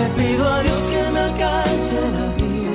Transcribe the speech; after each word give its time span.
Le 0.00 0.06
pido 0.16 0.48
a 0.48 0.62
Dios 0.62 0.78
que 0.90 1.10
me 1.12 1.20
alcance 1.28 1.96
la 2.16 2.26
vida 2.40 2.74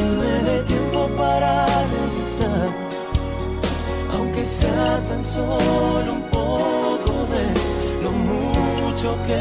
y 0.00 0.04
me 0.20 0.34
dé 0.50 0.62
tiempo 0.64 1.08
para 1.16 1.66
regresar, 1.94 2.68
aunque 4.12 4.44
sea 4.44 5.04
tan 5.06 5.22
solo 5.22 6.12
un 6.12 6.22
poco 6.22 7.12
de 7.34 7.44
lo 8.02 8.10
mucho 8.10 9.16
que 9.24 9.40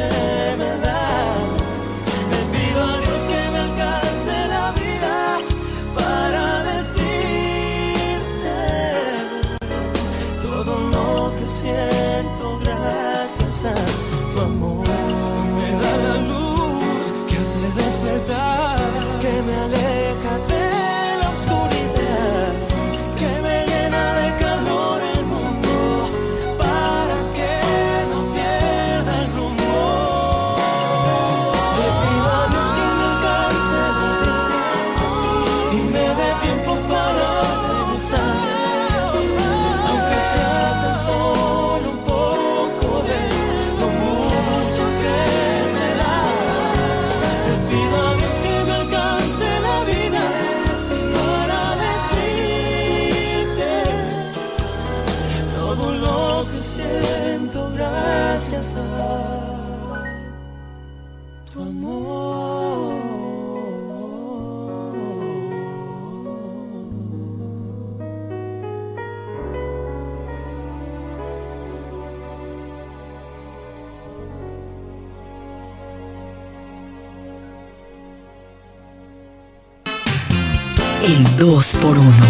dos 81.60 81.76
por 81.76 81.98
uno. 81.98 82.29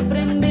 aprender. 0.00 0.49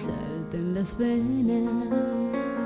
salten 0.00 0.74
las 0.74 0.96
venas 0.96 2.56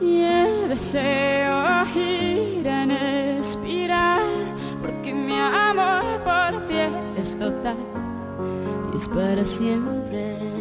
y 0.00 0.22
el 0.22 0.68
deseo 0.70 1.84
gira 1.92 2.84
en 2.84 2.90
espiral 2.90 4.54
porque 4.80 5.12
mi 5.12 5.38
amor 5.38 6.04
por 6.24 6.66
ti 6.66 6.74
es 7.18 7.38
total 7.38 7.76
y 8.94 8.96
es 8.96 9.08
para 9.08 9.44
siempre. 9.44 10.55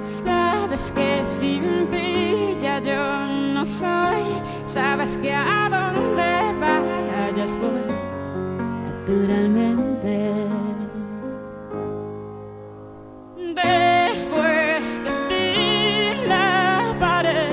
Sabes 0.00 0.92
que 0.92 1.22
sin 1.22 1.86
ti 1.90 2.56
ya 2.58 2.78
yo 2.78 3.26
no 3.54 3.66
soy. 3.66 4.24
Sabes 4.66 5.18
que 5.18 5.34
a 5.34 5.68
donde 5.68 6.54
vayas 6.58 7.56
voy 7.56 7.92
naturalmente. 8.86 10.32
Después 13.36 15.02
de 15.04 15.10
ti 15.28 16.26
la 16.26 16.94
pared 16.98 17.50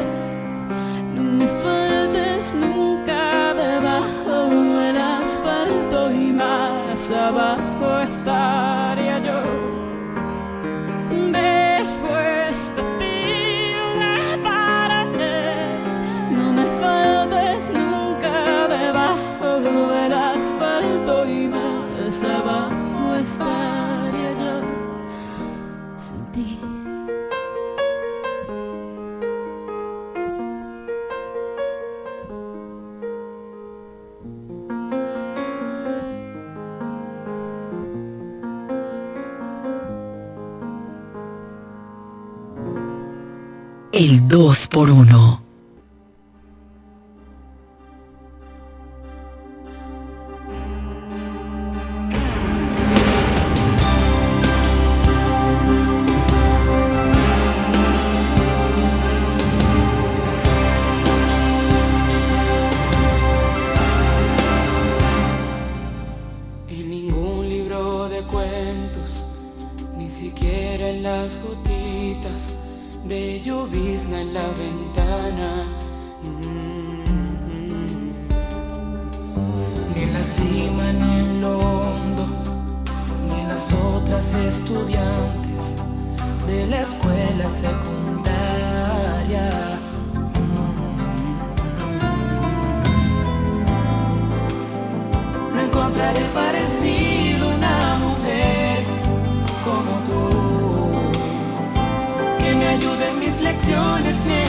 No 1.14 1.24
me 1.24 1.48
faltes 1.48 2.54
nunca 2.54 3.54
debajo 3.54 4.48
del 4.80 4.98
asfalto 4.98 6.12
y 6.14 6.32
más 6.32 7.12
abajo. 7.12 7.67
Dos 44.28 44.68
por 44.68 44.90
uno. 44.90 45.47
canciones 103.68 104.47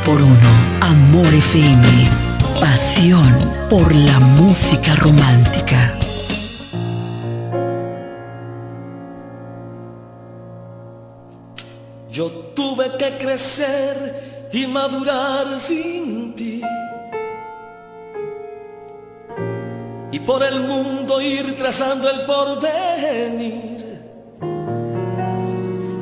por 0.05 0.21
uno. 0.21 0.51
Amor 0.81 1.33
FM. 1.33 1.87
Pasión 2.61 3.51
por 3.69 3.95
la 3.95 4.19
música 4.21 4.95
romántica. 4.97 5.93
Yo 12.11 12.29
tuve 12.55 12.97
que 12.99 13.19
crecer 13.19 14.49
y 14.53 14.67
madurar 14.67 15.59
sin 15.59 16.35
ti. 16.35 16.63
Y 20.13 20.19
por 20.21 20.43
el 20.43 20.61
mundo 20.61 21.21
ir 21.21 21.57
trazando 21.57 22.11
el 22.11 22.23
porvenir 22.23 23.81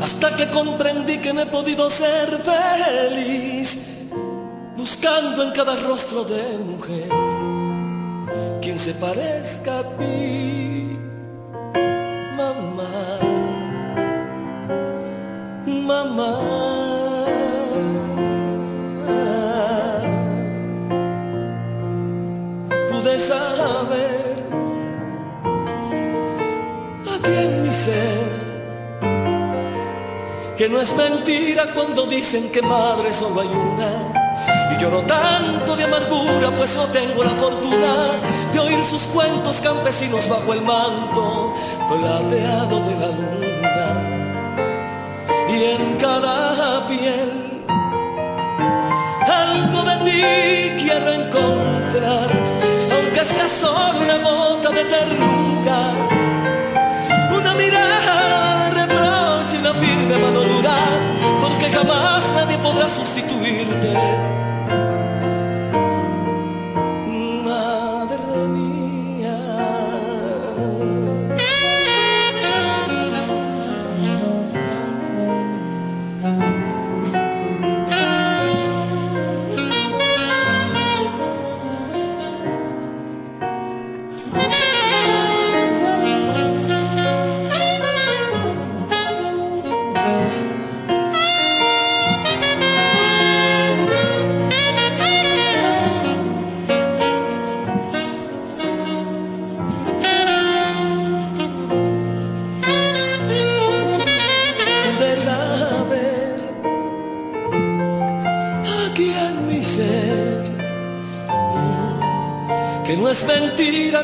hasta 0.01 0.35
que 0.35 0.49
comprendí 0.49 1.19
que 1.19 1.35
no 1.35 1.43
he 1.43 1.47
podido 1.47 1.91
ser 1.91 2.31
feliz 2.43 3.88
buscando 4.99 5.43
en 5.45 5.51
cada 5.53 5.77
rostro 5.77 6.25
de 6.25 6.59
mujer 6.59 7.09
quien 8.61 8.79
se 8.79 8.95
parezca 8.95 9.79
a 9.79 9.85
ti, 9.97 10.99
mamá, 12.37 13.19
mamá. 15.67 16.39
Pude 22.91 23.19
saber 23.19 24.35
aquí 27.15 27.35
en 27.47 27.63
mi 27.63 27.73
ser 27.73 28.39
que 30.57 30.69
no 30.69 30.81
es 30.81 30.97
mentira 30.97 31.73
cuando 31.73 32.07
dicen 32.07 32.51
que 32.51 32.63
madre 32.63 33.13
solo 33.13 33.41
hay 33.43 33.49
una 33.49 34.18
Lloro 34.79 35.03
tanto 35.03 35.77
de 35.77 35.85
amargura, 35.85 36.51
pues 36.57 36.77
no 36.77 36.85
tengo 36.85 37.25
la 37.25 37.31
fortuna 37.31 38.13
de 38.53 38.61
oír 38.61 38.85
sus 38.85 39.03
cuentos 39.09 39.61
campesinos 39.61 40.29
bajo 40.29 40.53
el 40.53 40.63
manto 40.63 41.53
plateado 41.89 42.81
de 42.83 42.95
la 42.95 43.07
luna. 43.09 43.89
Y 45.49 45.65
en 45.65 45.97
cada 45.97 46.87
piel 46.87 47.65
algo 49.27 49.83
de 49.83 49.97
ti 50.05 50.83
quiero 50.85 51.13
encontrar, 51.13 52.29
aunque 52.93 53.25
sea 53.25 53.49
solo 53.49 53.99
una 53.99 54.19
gota 54.19 54.71
de 54.71 54.85
ternura, 54.85 55.93
una 57.37 57.55
mirada 57.55 58.71
de 58.71 58.87
reproche 58.87 59.57
y 59.57 59.59
una 59.59 59.75
firme 59.75 60.19
mano 60.19 60.41
dura, 60.43 60.77
porque 61.43 61.69
jamás 61.69 62.33
nadie 62.33 62.59
podrá 62.59 62.89
sustituirte. 62.89 64.38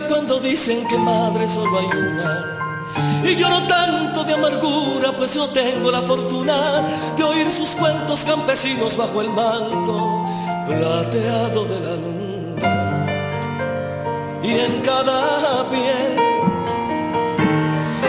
Cuando 0.08 0.40
dicen 0.40 0.86
que 0.88 0.98
madre 0.98 1.48
solo 1.48 1.78
hay 1.78 1.86
una. 1.86 2.60
Y 3.24 3.36
lloro 3.36 3.62
tanto 3.66 4.24
de 4.24 4.34
amargura, 4.34 5.12
pues 5.16 5.34
no 5.36 5.48
tengo 5.48 5.90
la 5.90 6.02
fortuna 6.02 6.82
de 7.16 7.24
oír 7.24 7.50
sus 7.50 7.70
cuentos 7.70 8.24
campesinos 8.24 8.96
bajo 8.96 9.20
el 9.20 9.30
manto 9.30 10.26
plateado 10.66 11.64
de 11.64 11.80
la 11.80 11.96
luna. 11.96 12.24
Y 14.42 14.50
en 14.50 14.80
cada 14.82 15.68
piel 15.70 16.18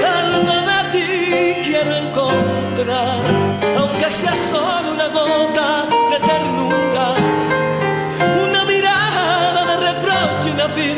algo 0.04 0.56
de 0.69 0.80
ti 0.91 1.08
quiero 1.63 1.95
encontrar, 1.95 3.24
aunque 3.80 4.10
sea 4.10 4.36
solo 4.36 4.93
una 4.93 5.08
gota 5.08 5.88
de 6.12 6.19
ternura, 6.19 6.55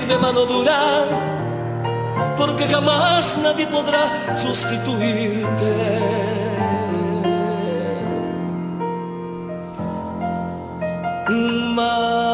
firme 0.08 0.18
mano 0.20 0.46
dura, 0.46 1.06
porque 2.38 2.66
jamás 2.68 3.38
nadie 3.44 3.68
podrá 3.68 4.36
sustituirte. 4.36 5.48
Madre 11.76 12.27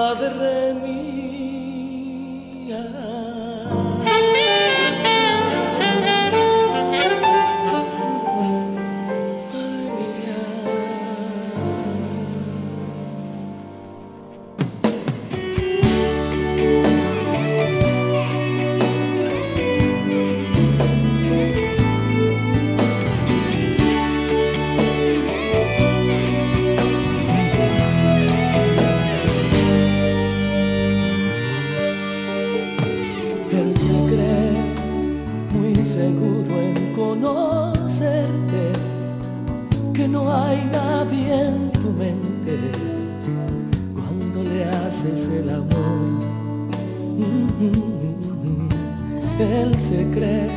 se 49.93 50.09
cree 50.09 50.49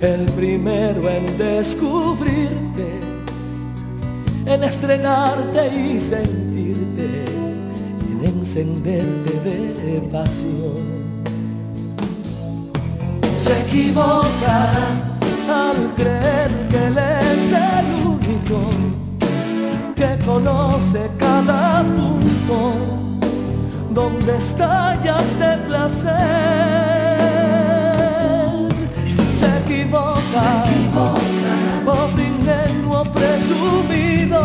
el 0.00 0.24
primero 0.32 1.08
en 1.08 1.38
descubrirte, 1.38 3.00
en 4.44 4.64
estrenarte 4.64 5.68
y 5.68 6.00
sentirte, 6.00 7.26
y 8.06 8.12
en 8.12 8.24
encenderte 8.24 9.32
de 9.44 10.00
pasión 10.10 10.82
se 13.36 13.52
equivoca 13.60 14.56
al 15.48 15.94
creer 15.94 16.50
que 16.70 16.86
él 16.88 16.98
es 16.98 17.52
el 17.52 17.88
único 18.16 18.58
que 19.94 20.18
conoce 20.26 21.08
cada 21.18 21.84
punto 21.84 22.72
donde 23.90 24.36
estallas 24.36 25.38
de 25.38 25.56
placer. 25.68 26.99
Equivoca, 30.32 31.54
pobre 31.84 32.22
ingenuo 32.24 33.02
presumido 33.04 34.40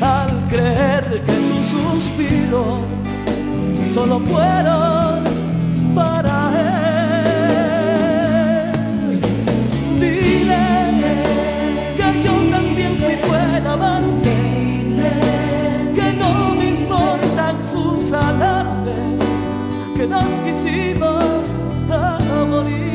al 0.00 0.30
creer 0.48 1.22
que 1.24 1.32
tus 1.32 1.66
suspiros 1.66 2.80
solo 3.94 4.20
fueron 4.20 5.22
para 5.94 6.50
él. 9.04 9.20
Dile 10.00 10.66
que 11.96 12.08
yo 12.22 12.34
también 12.50 12.92
fui 12.98 13.16
buen 13.28 13.66
amante, 13.66 14.36
que 15.94 16.06
no 16.18 16.32
me 16.56 16.64
importan 16.70 17.56
sus 17.64 18.12
alardes, 18.12 19.32
que 19.96 20.06
nos 20.06 20.32
quisimos 20.44 21.56
a 21.90 22.18
morir. 22.50 22.91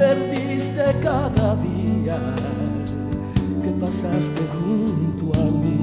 Perdiste 0.00 0.84
cada 1.02 1.56
día 1.56 2.18
que 3.62 3.70
pasaste 3.84 4.42
junto 4.56 5.24
a 5.38 5.44
mí. 5.60 5.82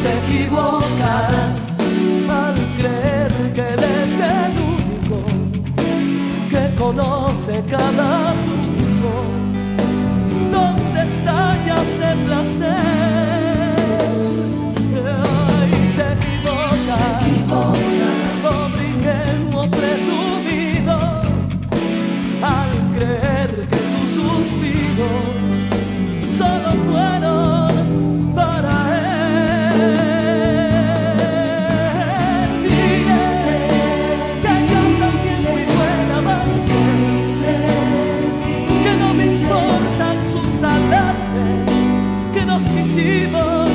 Se 0.00 0.08
equivoca 0.22 1.14
al 2.40 2.56
creer 2.78 3.32
que 3.54 3.64
eres 3.76 4.12
el 4.40 4.52
único 4.74 5.18
que 6.50 6.64
conoce 6.82 7.62
cada 7.70 8.32
punto 8.46 9.12
donde 10.50 11.00
estallas 11.06 11.88
de 12.02 12.10
placer. 12.26 13.35
solo 26.30 26.70
fueron 26.86 28.32
para 28.34 28.74
él. 28.98 30.26
Dile 32.62 33.24
que 33.44 33.58
cantan 34.42 35.14
bien 35.22 35.40
de 35.44 35.50
mi 35.56 35.64
buen 35.74 36.08
que 38.84 38.92
no 38.98 39.08
me 39.14 39.24
importan 39.26 40.16
sus 40.32 40.52
andantes 40.62 41.70
que 42.34 42.42
nos 42.46 42.62
quisimos 42.62 43.70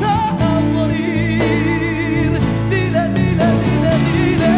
dejar 0.00 0.62
morir. 0.74 2.30
Dile, 2.70 3.02
dile, 3.16 3.46
dile, 3.66 3.92
dile 4.06 4.56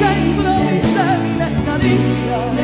que 0.00 0.08
improvisé 0.26 1.06
mi 1.22 1.32
descaricia 1.44 2.55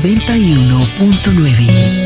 91.9. 0.00 2.05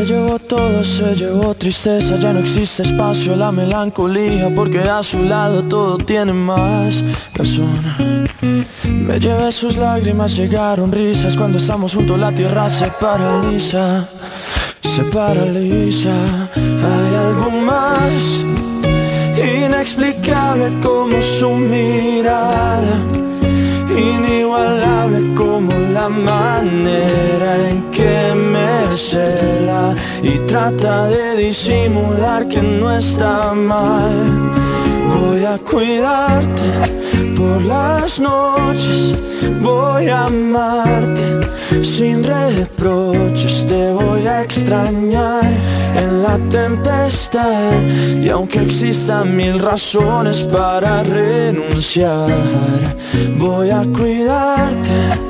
Se 0.00 0.06
llevó 0.06 0.38
todo, 0.38 0.82
se 0.82 1.14
llevó 1.14 1.54
tristeza, 1.54 2.16
ya 2.16 2.32
no 2.32 2.38
existe 2.38 2.84
espacio 2.84 3.36
la 3.36 3.52
melancolía, 3.52 4.50
porque 4.56 4.78
a 4.78 5.02
su 5.02 5.18
lado 5.18 5.62
todo 5.64 5.98
tiene 5.98 6.32
más 6.32 7.04
razón. 7.34 8.26
Me 8.86 9.20
llevé 9.20 9.52
sus 9.52 9.76
lágrimas, 9.76 10.34
llegaron 10.34 10.90
risas, 10.90 11.36
cuando 11.36 11.58
estamos 11.58 11.94
juntos 11.94 12.18
la 12.18 12.32
tierra 12.32 12.70
se 12.70 12.86
paraliza 12.98 14.08
se 14.80 15.04
paraliza. 15.04 16.14
Hay 16.56 17.14
algo 17.14 17.50
más 17.50 18.44
inexplicable 19.36 20.80
como 20.82 21.20
su 21.20 21.50
mirada, 21.50 22.96
inigualable 23.96 25.34
como 25.34 25.72
la 25.92 26.08
manera 26.08 27.68
en 27.68 27.90
que 27.90 28.34
me 28.34 28.96
cela 28.96 29.94
y 30.22 30.38
trata 30.46 31.06
de 31.06 31.36
disimular 31.36 32.48
que 32.48 32.62
no 32.62 32.90
está 32.90 33.52
mal. 33.54 34.12
Voy 35.14 35.44
a 35.44 35.58
cuidarte 35.58 37.09
por 37.40 37.62
las 37.62 38.20
noches, 38.20 39.14
voy 39.62 40.08
a 40.08 40.26
amarte 40.26 41.40
sin 41.80 42.22
reproches, 42.22 43.66
te 43.66 43.92
voy 43.92 44.26
a 44.26 44.42
extrañar 44.42 45.50
en 45.94 46.22
la 46.22 46.36
tempestad. 46.50 47.72
Y 48.20 48.28
aunque 48.28 48.60
existan 48.60 49.36
mil 49.36 49.58
razones 49.58 50.46
para 50.46 51.02
renunciar, 51.02 52.30
voy 53.38 53.70
a 53.70 53.82
cuidarte 53.96 55.29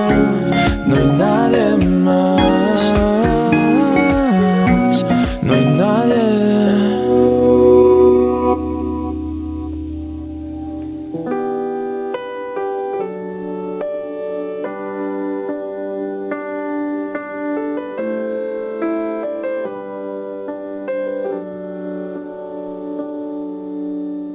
no 0.91 0.97
hay 0.97 1.07
nadie 1.17 1.77
más, 2.03 2.81
no 5.41 5.53
hay 5.53 5.65
nadie. 5.65 6.21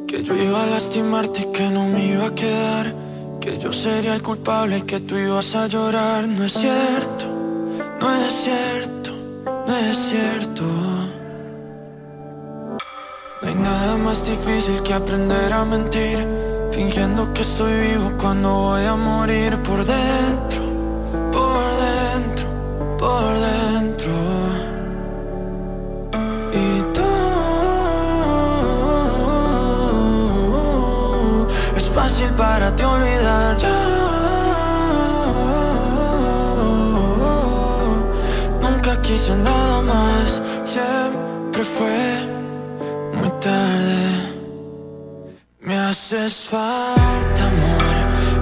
Que 0.07 0.23
yo 0.23 0.35
iba 0.35 0.62
a 0.62 0.66
lastimarte 0.66 1.42
y 1.42 1.53
que 1.53 1.69
no 1.69 1.87
me 1.88 2.07
iba 2.07 2.27
a 2.27 2.35
quedar 2.35 3.06
que 3.47 3.59
yo 3.59 3.73
sería 3.73 4.13
el 4.13 4.23
culpable 4.23 4.85
que 4.85 4.99
tú 4.99 5.17
ibas 5.17 5.55
a 5.55 5.69
llorar. 5.69 6.27
No 6.27 6.45
es 6.45 6.53
cierto, 6.53 7.27
no 8.01 8.09
es 8.25 8.33
cierto, 8.45 9.11
no 9.69 9.77
es 9.89 9.97
cierto. 10.11 10.65
No 13.41 13.49
hay 13.49 13.55
nada 13.55 13.97
más 13.99 14.19
difícil 14.27 14.83
que 14.83 14.93
aprender 14.95 15.53
a 15.53 15.65
mentir, 15.65 16.27
fingiendo 16.73 17.33
que 17.33 17.43
estoy 17.43 17.75
vivo 17.89 18.13
cuando 18.21 18.49
voy 18.69 18.85
a 18.85 18.97
morir 18.97 19.53
por 19.63 19.79
dentro, 19.85 20.63
por 21.31 21.67
dentro, 21.87 22.47
por 22.99 23.33
dentro. 23.45 23.56
Fácil 32.07 32.31
para 32.37 32.66
ti 32.77 32.85
olvidar 32.85 33.57
ya. 33.57 33.79
Nunca 38.62 38.92
quise 39.03 39.35
nada 39.49 39.81
más, 39.92 40.40
siempre 40.64 41.62
fue 41.77 42.01
muy 43.16 43.31
tarde. 43.47 44.03
Me 45.66 45.77
haces 45.88 46.35
falta, 46.53 47.42
amor. 47.55 47.95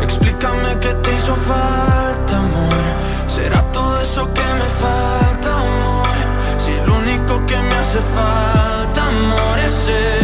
Explícame 0.03 0.71
qué 0.83 0.93
te 1.03 1.11
hizo 1.17 1.35
falta, 1.35 2.33
amor. 2.47 2.85
¿Será 3.27 3.61
todo 3.73 4.01
eso 4.07 4.23
que 4.37 4.47
me 4.61 4.69
falta, 4.85 5.49
amor? 5.69 6.17
Si 6.59 6.73
lo 6.87 6.93
único 7.03 7.33
que 7.47 7.57
me 7.69 7.77
hace 7.83 8.01
falta, 8.17 9.01
amor, 9.15 9.59
es 9.67 9.73
ese 9.89 10.24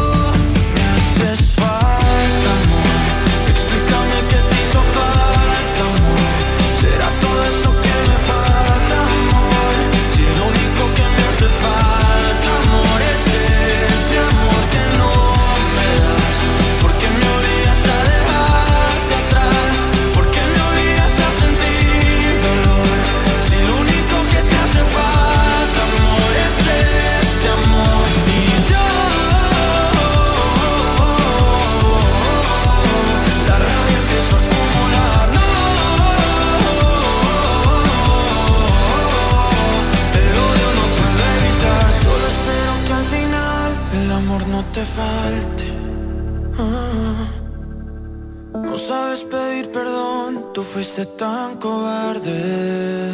Fuiste 50.73 51.05
tan 51.05 51.57
cobarde 51.57 53.11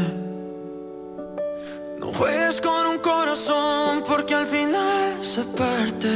No 2.00 2.08
juegues 2.14 2.62
con 2.62 2.86
un 2.86 3.00
corazón 3.00 4.04
porque 4.08 4.36
al 4.36 4.46
final 4.46 5.18
se 5.22 5.42
parte 5.44 6.10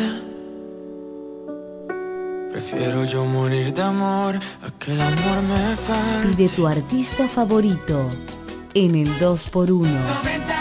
Prefiero 2.51 3.05
yo 3.05 3.25
morir 3.25 3.73
de 3.73 3.81
amor 3.81 4.35
a 4.35 4.71
que 4.77 4.91
el 4.91 5.01
amor 5.01 5.41
me 5.49 5.75
falte. 5.77 6.35
Pide 6.35 6.49
tu 6.49 6.67
artista 6.67 7.27
favorito 7.27 8.09
en 8.73 8.95
el 8.95 9.07
2x1. 9.19 10.60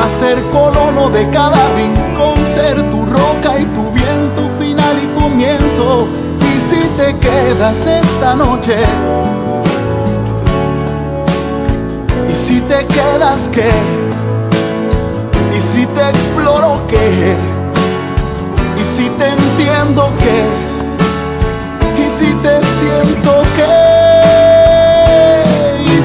a 0.00 0.08
ser 0.08 0.40
colono 0.50 1.10
de 1.10 1.28
cada 1.30 1.58
rincón, 1.76 2.36
ser 2.54 2.90
tu 2.90 3.04
roca 3.04 3.58
y 3.58 3.66
tu 3.66 3.90
viento 3.90 4.48
final 4.58 4.96
y 5.02 5.06
comienzo. 5.20 6.08
Y 6.40 6.60
si 6.60 6.80
te 6.96 7.16
quedas 7.18 7.86
esta 7.86 8.34
noche, 8.34 8.76
y 12.30 12.34
si 12.34 12.60
te 12.62 12.86
quedas 12.86 13.50
qué, 13.52 13.70
y 15.56 15.60
si 15.60 15.84
te 15.86 16.08
exploro 16.08 16.82
qué, 16.88 17.36
y 18.80 18.84
si 18.84 19.08
te 19.18 19.28
entiendo 19.28 20.10
qué, 20.18 20.38
y 22.02 22.10
si 22.10 22.32
te 22.34 22.60
siento 22.78 23.42
qué 23.56 24.00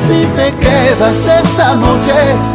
si 0.08 0.26
te 0.36 0.54
quedas 0.58 1.18
esta 1.26 1.76
noche 1.76 2.55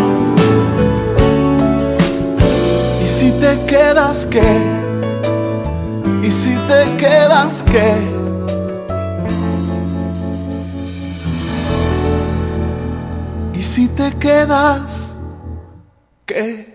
si 3.21 3.31
te 3.33 3.55
quedas 3.67 4.25
qué? 4.31 4.51
¿Y 6.23 6.31
si 6.31 6.57
te 6.69 6.97
quedas 6.97 7.63
qué? 7.71 7.93
¿Y 13.53 13.61
si 13.61 13.87
te 13.89 14.09
quedas 14.13 15.15
qué? 16.25 16.70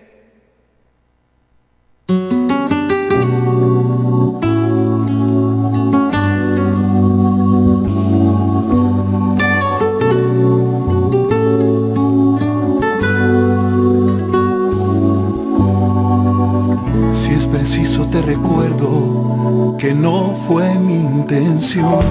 No 19.93 20.33
fue 20.47 20.73
mi 20.79 20.95
intención. 20.95 22.03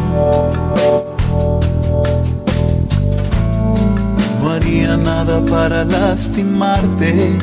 No 4.42 4.50
haría 4.50 4.96
nada 4.96 5.44
para 5.44 5.84
lastimarte. 5.84 7.36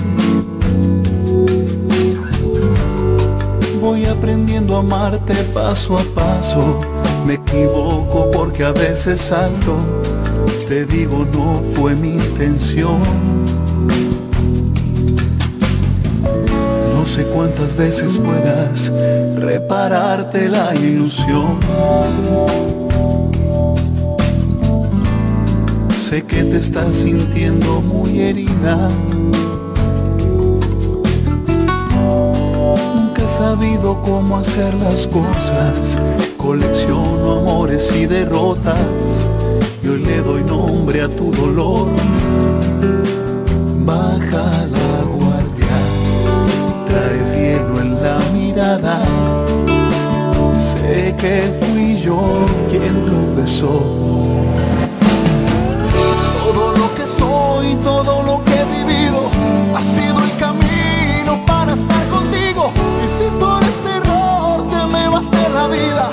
Voy 3.82 4.05
aprendiendo 4.05 4.78
a 4.78 4.80
amarte 4.80 5.34
paso 5.53 5.97
a 5.97 6.03
paso. 6.15 6.82
Me 7.26 7.36
equivoco 7.36 8.32
porque 8.32 8.63
a 8.63 8.71
veces 8.71 9.19
salto. 9.21 9.76
Te 10.67 10.86
digo, 10.86 11.26
no 11.34 11.61
fue 11.76 11.95
mi 11.95 12.13
intención. 12.13 13.43
Sé 17.14 17.26
cuántas 17.26 17.76
veces 17.76 18.18
puedas 18.18 18.91
repararte 19.36 20.49
la 20.49 20.74
ilusión. 20.74 21.59
Sé 25.95 26.24
que 26.24 26.43
te 26.43 26.57
estás 26.57 26.91
sintiendo 26.91 27.82
muy 27.82 28.20
herida. 28.20 28.89
Nunca 32.95 33.22
he 33.24 33.30
sabido 33.30 34.01
cómo 34.01 34.38
hacer 34.38 34.74
las 34.74 35.05
cosas. 35.05 35.99
Colecciono 36.36 37.34
amores 37.41 37.93
y 37.95 38.07
derrotas. 38.07 39.28
Y 39.84 39.88
hoy 39.88 39.99
le 39.99 40.18
doy 40.22 40.43
nombre 40.45 41.03
a 41.03 41.09
tu 41.09 41.32
dolor. 41.32 41.89
Sé 50.57 51.14
que 51.18 51.51
fui 51.59 51.97
yo 51.97 52.18
quien 52.70 53.05
tropezó. 53.05 53.74
Todo 56.41 56.72
lo 56.78 56.95
que 56.95 57.05
soy, 57.05 57.76
todo 57.84 58.24
lo 58.24 58.41
que 58.45 58.53
he 58.61 58.66
vivido, 58.84 59.30
ha 59.76 59.82
sido 59.82 60.18
el 60.24 60.34
camino 60.38 61.45
para 61.45 61.74
estar 61.74 62.07
contigo. 62.07 62.72
Y 63.03 63.07
si 63.09 63.30
por 63.38 63.61
este 63.64 63.97
error 63.97 64.66
te 64.70 64.86
me 64.93 65.09
vas 65.09 65.30
de 65.30 65.49
la 65.49 65.68
vida, 65.68 66.11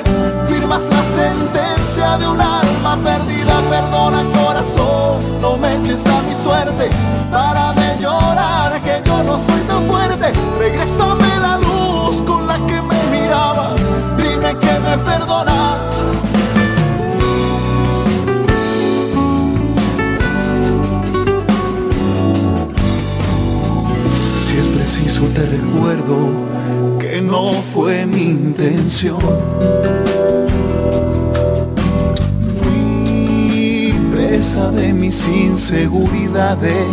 firmas 0.48 0.82
la 0.90 1.02
sentencia 1.04 2.18
de 2.18 2.26
un 2.26 2.40
alma 2.40 2.98
perdida. 3.04 3.60
Perdona 3.70 4.24
corazón, 4.42 5.20
no 5.40 5.56
me 5.56 5.76
eches 5.76 6.04
a 6.04 6.20
mi 6.22 6.34
suerte. 6.34 6.90
Para 7.30 7.72
de 7.74 7.96
llorar 8.02 8.80
que 8.82 9.00
yo 9.06 9.22
no 9.22 9.38
soy 9.38 9.60
tan 9.68 9.86
fuerte. 9.86 10.32
Regrésame 10.58 11.38
la 11.40 11.58
luz 11.58 11.69
que 14.58 14.80
me 14.80 14.98
perdonas. 14.98 15.78
Si 24.44 24.56
es 24.56 24.68
preciso 24.68 25.22
te 25.34 25.46
recuerdo 25.46 26.16
que 26.98 27.20
no 27.20 27.52
fue 27.72 28.06
mi 28.06 28.22
intención. 28.22 29.20
Fui 32.60 33.94
presa 34.12 34.70
de 34.72 34.92
mis 34.92 35.26
inseguridades. 35.28 36.86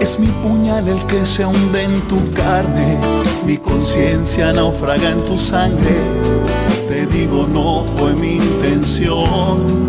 Es 0.00 0.18
mi 0.18 0.28
puñal 0.42 0.88
el 0.88 1.04
que 1.06 1.26
se 1.26 1.44
hunde 1.44 1.82
en 1.82 2.00
tu 2.02 2.32
carne 2.32 3.17
mi 3.48 3.56
conciencia 3.56 4.52
naufraga 4.52 5.08
en 5.08 5.24
tu 5.24 5.34
sangre. 5.38 5.96
Te 6.86 7.06
digo, 7.06 7.46
no 7.50 7.82
fue 7.96 8.12
mi 8.12 8.34
intención. 8.34 9.88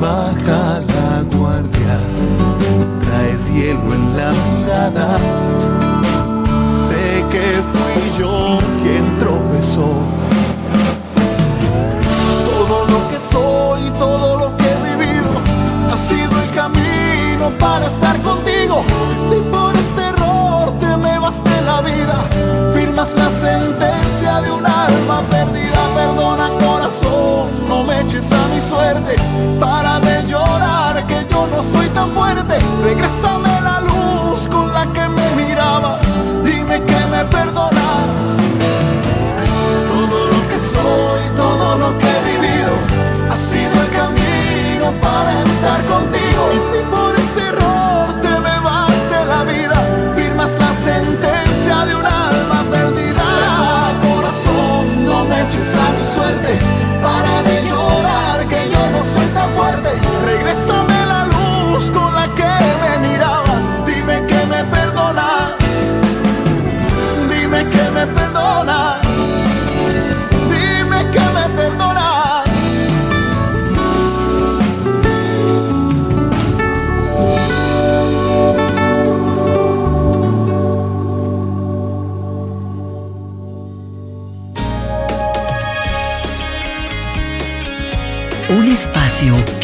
Baja 0.00 0.80
la 0.94 1.24
guardia, 1.36 1.96
traes 3.04 3.52
hielo 3.52 3.92
en 3.98 4.04
la 4.16 4.30
mirada. 4.44 5.18
Sé 6.86 7.24
que 7.32 7.46
fui 7.72 8.06
yo 8.20 8.58
quien 8.80 9.18
tropezó. 9.18 9.90
Todo 12.44 12.76
lo 12.92 13.00
que 13.10 13.18
soy, 13.18 13.82
todo 13.98 14.38
lo 14.38 14.56
que 14.56 14.64
he 14.70 14.96
vivido, 14.96 15.30
ha 15.92 15.96
sido 15.96 16.40
el 16.40 16.50
camino 16.54 17.50
para 17.58 17.88
estar 17.88 18.16
la 23.12 23.30
sentencia 23.30 24.40
de 24.40 24.50
un 24.50 24.66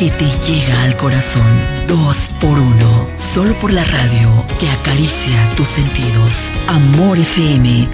que 0.01 0.11
te 0.13 0.25
llega 0.51 0.83
al 0.85 0.97
corazón. 0.97 1.45
Dos 1.87 2.31
por 2.41 2.59
uno. 2.59 3.07
Solo 3.35 3.53
por 3.57 3.71
la 3.71 3.85
radio 3.85 4.31
que 4.59 4.71
acaricia 4.71 5.55
tus 5.57 5.69
sentidos. 5.69 6.51
Amor 6.69 7.19
FM 7.19 7.87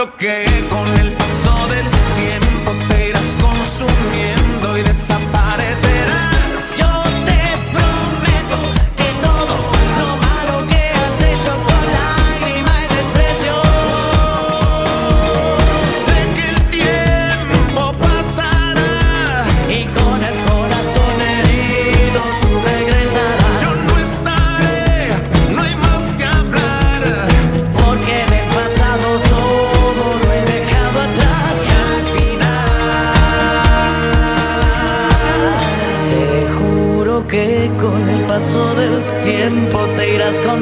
bloqueé 0.00 0.46
con 0.70 0.88
el 0.98 1.19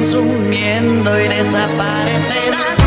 Sumiendo 0.09 1.19
y 1.19 1.27
desaparecerás. 1.27 2.78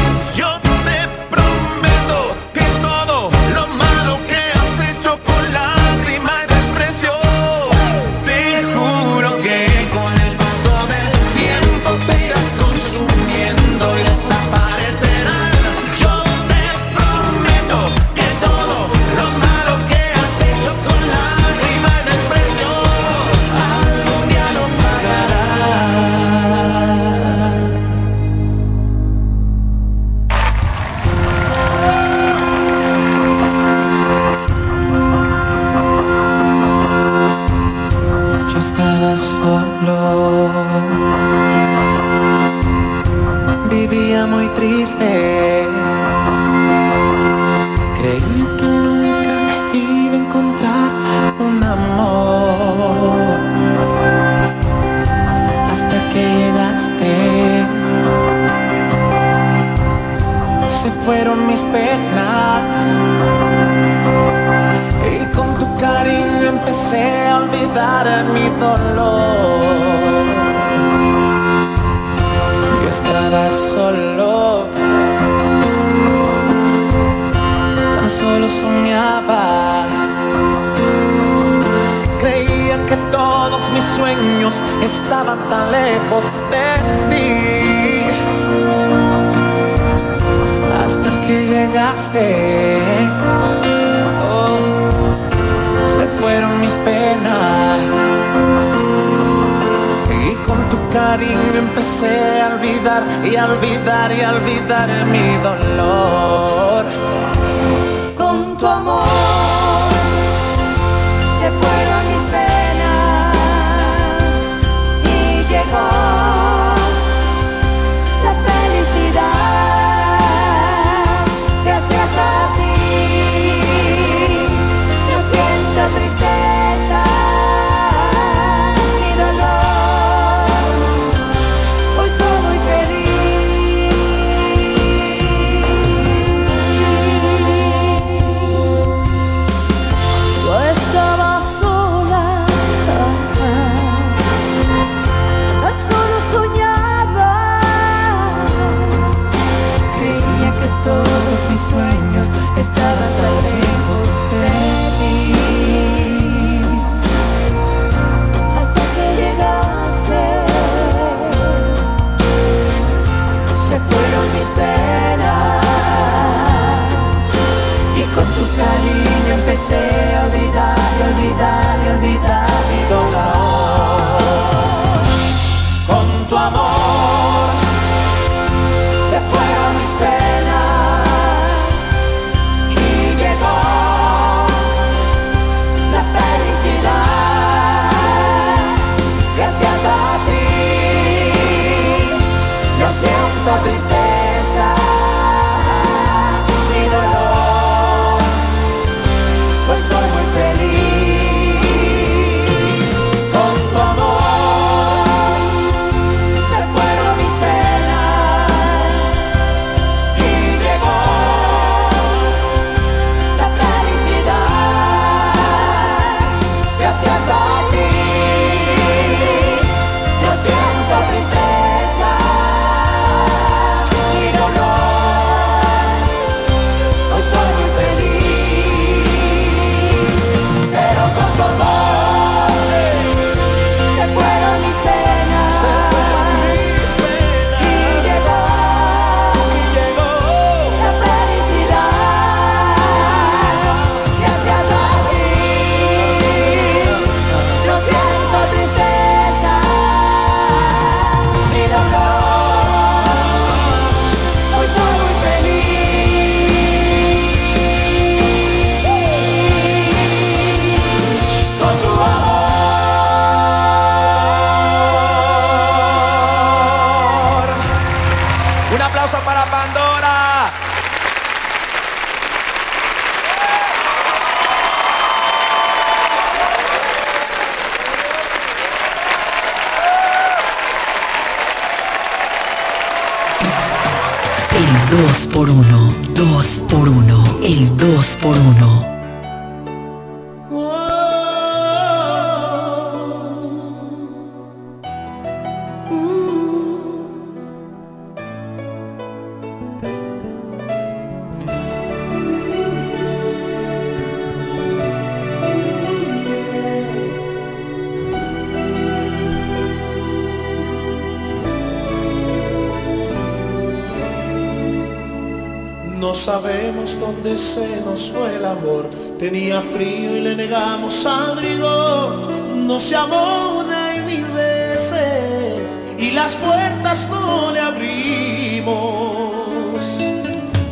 Sabemos 316.12 316.98
dónde 316.98 317.38
se 317.38 317.80
nos 317.86 318.10
fue 318.10 318.34
el 318.34 318.44
amor. 318.44 318.90
Tenía 319.20 319.60
frío 319.60 320.16
y 320.16 320.20
le 320.20 320.34
negamos 320.34 321.06
abrigo. 321.06 322.22
No 322.56 322.80
se 322.80 322.96
amó 322.96 323.60
una 323.60 323.94
y 323.94 324.00
mil 324.00 324.26
veces 324.26 325.76
y 325.96 326.10
las 326.10 326.34
puertas 326.34 327.08
no 327.08 327.52
le 327.52 327.60
abrimos. 327.60 328.74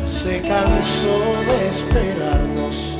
Se 0.05 0.41
cansó 0.41 1.17
de 1.47 1.69
esperarnos, 1.69 2.97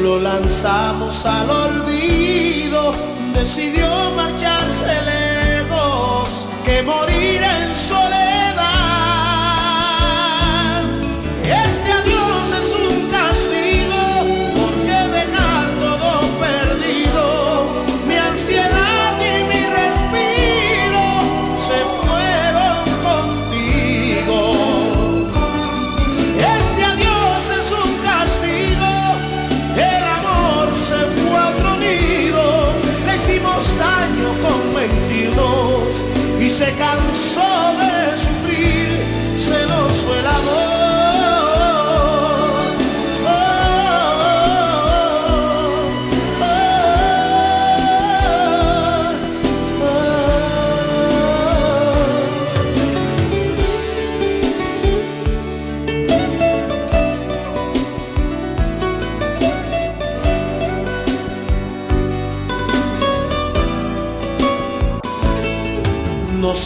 lo 0.00 0.18
lanzamos 0.18 1.26
al 1.26 1.50
olvido. 1.50 2.90
Decidió 3.34 3.86
marcharse 4.16 4.86
lejos 5.12 6.46
que 6.64 6.82
morir 6.82 7.42
en 7.42 7.76
soledad. 7.76 8.25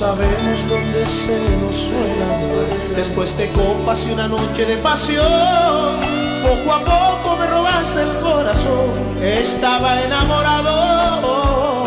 Sabemos 0.01 0.67
dónde 0.67 1.05
se 1.05 1.39
nos 1.61 1.89
fue. 1.89 2.97
Después 2.97 3.37
de 3.37 3.49
copas 3.49 4.07
y 4.07 4.13
una 4.13 4.29
noche 4.29 4.65
de 4.65 4.77
pasión, 4.79 5.93
poco 6.43 6.73
a 6.73 6.81
poco 6.83 7.37
me 7.37 7.47
robaste 7.47 8.01
el 8.01 8.17
corazón. 8.21 8.89
Estaba 9.23 10.01
enamorado. 10.01 11.85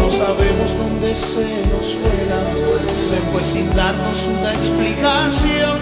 No 0.00 0.08
sabemos 0.08 0.78
dónde 0.78 1.14
se 1.14 1.48
nos 1.72 1.88
fue. 2.00 2.18
Se 3.08 3.18
fue 3.30 3.42
sin 3.42 3.68
darnos 3.76 4.26
una 4.26 4.50
explicación. 4.50 5.76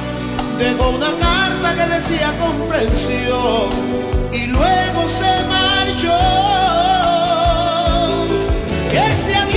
Dejó 0.59 0.90
una 0.90 1.12
carta 1.20 1.68
que 1.76 1.94
decía 1.94 2.34
comprensión 2.40 3.68
y 4.32 4.46
luego 4.48 5.07
se 5.07 5.32
marchó. 5.54 6.18
Este 8.90 9.55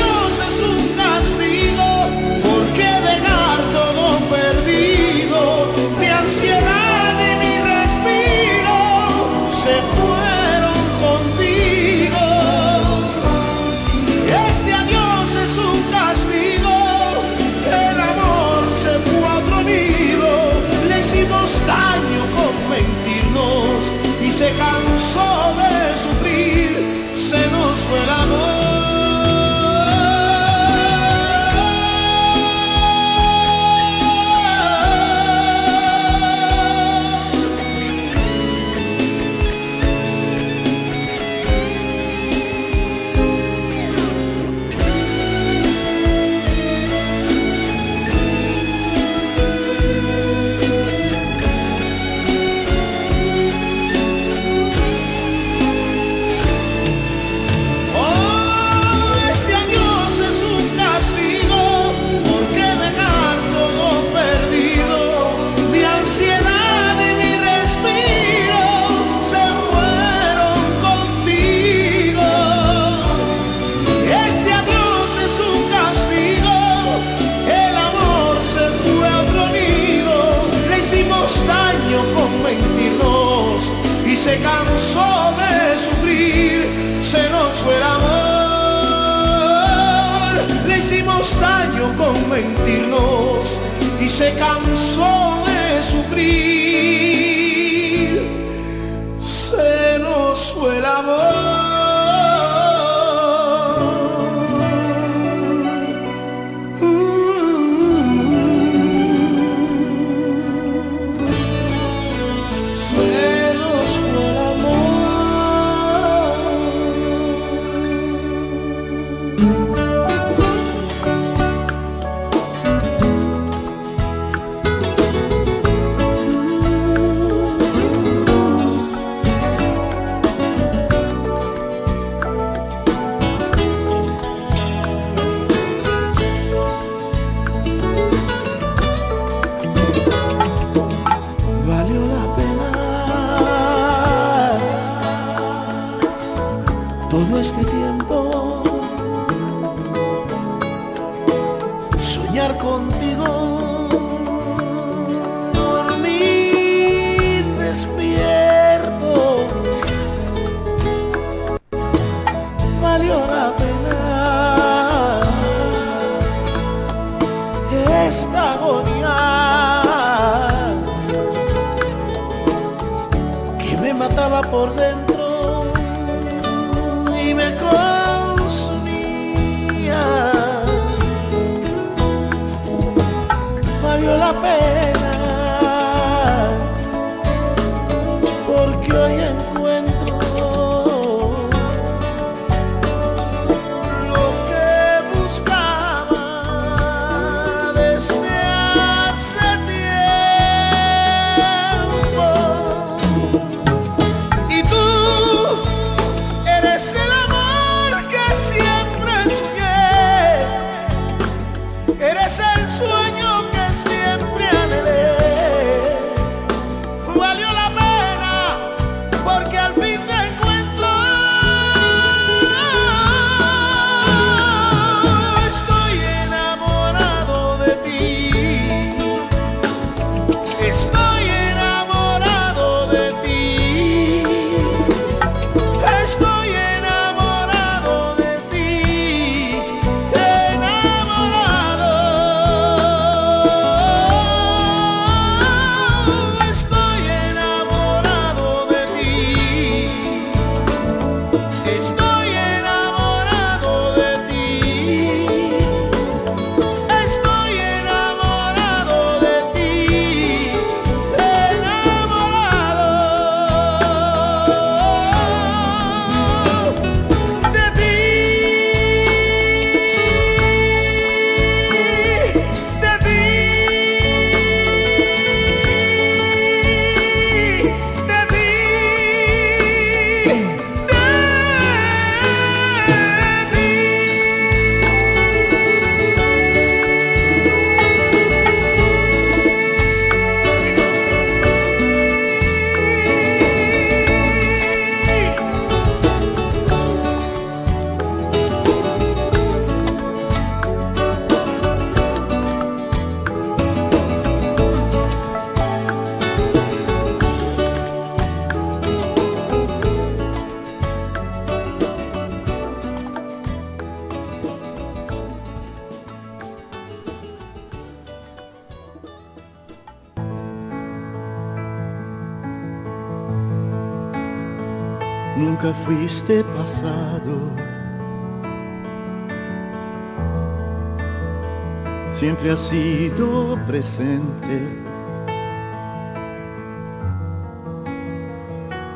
Has 332.52 332.62
sido 332.62 333.60
presente. 333.68 334.68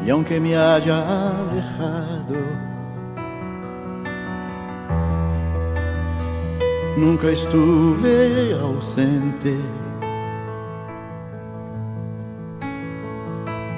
Y 0.03 0.09
aunque 0.09 0.39
me 0.39 0.57
haya 0.57 1.37
alejado, 1.37 2.39
nunca 6.97 7.29
estuve 7.29 8.57
ausente. 8.59 9.55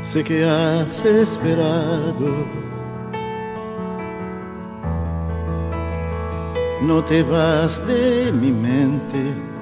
Sé 0.03 0.23
que 0.23 0.45
has 0.45 1.03
esperado. 1.03 2.45
No 6.81 7.03
te 7.03 7.23
vas 7.23 7.85
de 7.85 8.31
mi 8.31 8.51
mente. 8.53 9.54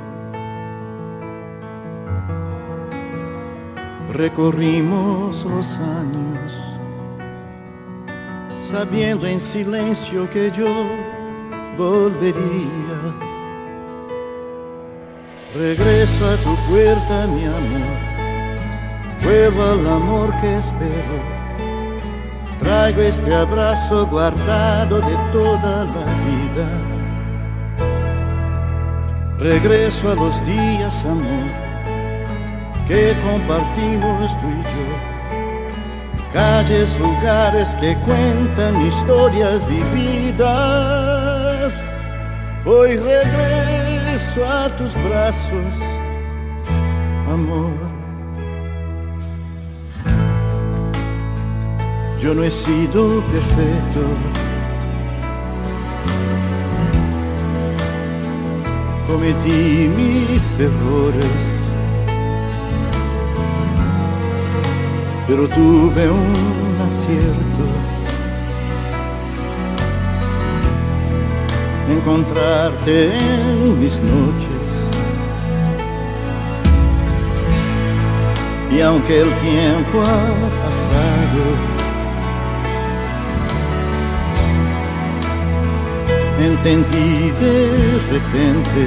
Recorrimos 4.14 5.44
los 5.46 5.80
años, 5.80 6.60
sabiendo 8.62 9.28
en 9.28 9.40
silencio 9.40 10.30
que 10.30 10.52
yo 10.52 10.86
volvería. 11.78 13.00
Regreso 15.56 16.28
a 16.30 16.38
tu 16.38 16.56
puerta, 16.68 17.28
mi 17.28 17.46
amor 17.46 18.14
vuelvo 19.24 19.64
al 19.64 19.88
amor 19.88 20.34
que 20.42 20.56
espero. 20.58 21.18
Traigo 22.60 23.02
este 23.02 23.34
abrazo 23.34 24.08
guardado 24.08 24.98
de 24.98 25.16
toda 25.32 25.86
la 25.86 26.06
vida. 26.28 26.68
Regreso 29.40 30.12
a 30.12 30.16
los 30.16 30.46
días, 30.46 31.06
amor, 31.06 31.50
que 32.88 33.16
compartimos 33.24 34.32
tú 34.42 34.48
y 34.50 34.64
yo. 34.64 34.86
Calles, 36.34 37.00
lugares 37.00 37.76
que 37.76 37.96
cuentan 37.98 38.82
historias 38.82 39.68
vividas. 39.68 40.44
Hoy 42.66 42.98
regreso 42.98 44.50
a 44.50 44.70
tus 44.78 44.96
brazos, 45.04 45.80
amor. 47.32 47.94
Yo 52.20 52.34
no 52.34 52.44
he 52.44 52.52
sido 52.52 53.22
perfecto. 53.26 54.02
Cometí 59.06 59.90
mis 59.96 60.58
errores. 60.58 61.53
pero 65.28 65.48
tuve 65.48 66.10
un 66.10 66.76
acierto. 66.86 67.64
Encontrarte 71.90 73.16
en 73.16 73.80
mis 73.80 74.00
noches. 74.00 74.68
Y 78.72 78.82
aunque 78.82 79.22
el 79.22 79.30
tiempo 79.36 80.02
ha 80.02 80.26
pasado, 80.64 81.44
entendí 86.42 87.32
de 87.40 88.00
repente 88.12 88.84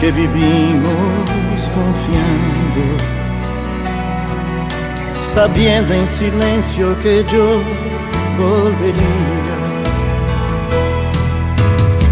que 0.00 0.12
vivimos 0.12 1.61
confiando, 1.74 2.84
sabiendo 5.34 5.94
en 5.94 6.06
silencio 6.06 6.98
que 7.02 7.24
yo 7.24 7.62
volvería. 8.38 9.56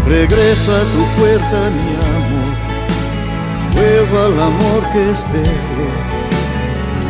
Regreso 0.07 0.75
a 0.75 0.83
tu 0.93 1.03
puerta, 1.19 1.57
mi 1.77 1.91
amor, 2.17 2.51
vuelvo 3.73 4.17
al 4.27 4.41
amor 4.51 4.81
que 4.91 5.11
espero. 5.11 5.85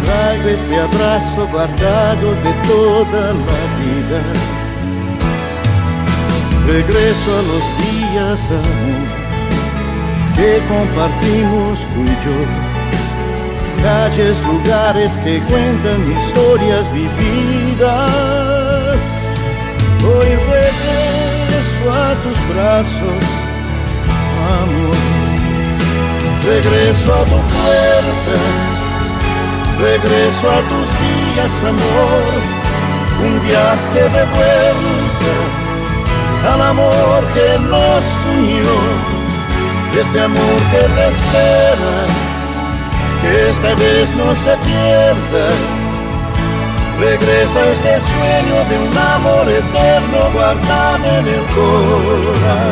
Traigo 0.03 0.49
este 0.49 0.75
abrazo 0.75 1.47
guardado 1.51 2.31
de 2.45 2.51
toda 2.67 3.33
la 3.47 3.61
vida. 3.79 4.21
Regreso 6.67 7.29
a 7.39 7.41
los 7.49 7.63
días, 7.81 8.49
amor 8.49 9.20
que 10.41 10.59
compartimos 10.67 11.79
tú 11.93 11.99
y 12.01 12.15
yo. 12.25 12.37
Calles, 13.83 14.37
lugares 14.43 15.11
que 15.23 15.39
cuentan 15.41 15.99
historias 16.17 16.85
vividas. 16.93 17.89
Hoy 20.03 20.29
regreso 20.57 21.85
a 21.93 22.09
tus 22.23 22.37
brazos, 22.51 23.21
amor. 24.61 24.99
Regreso 26.53 27.09
a 27.13 27.23
tu 27.31 27.39
puerta, 27.53 28.35
regreso 29.79 30.45
a 30.57 30.59
tus 30.71 30.87
días, 31.03 31.53
amor. 31.73 32.23
Un 33.27 33.33
viaje 33.47 34.03
de 34.15 34.23
vuelta 34.35 35.33
al 36.51 36.61
amor 36.71 37.19
que 37.35 37.47
nos 37.69 38.03
unió 38.35 39.20
este 39.99 40.21
amor 40.21 40.57
que 40.71 40.77
te 40.77 41.07
espera, 41.07 42.05
que 43.21 43.49
esta 43.49 43.75
vez 43.75 44.15
no 44.15 44.33
se 44.33 44.55
pierda. 44.57 45.49
Regresa 46.99 47.71
este 47.71 47.99
sueño 47.99 48.63
de 48.69 48.79
un 48.87 48.97
amor 48.97 49.49
eterno 49.49 50.31
guardado 50.33 51.05
en 51.19 51.27
el 51.27 51.45
corazón. 51.55 52.71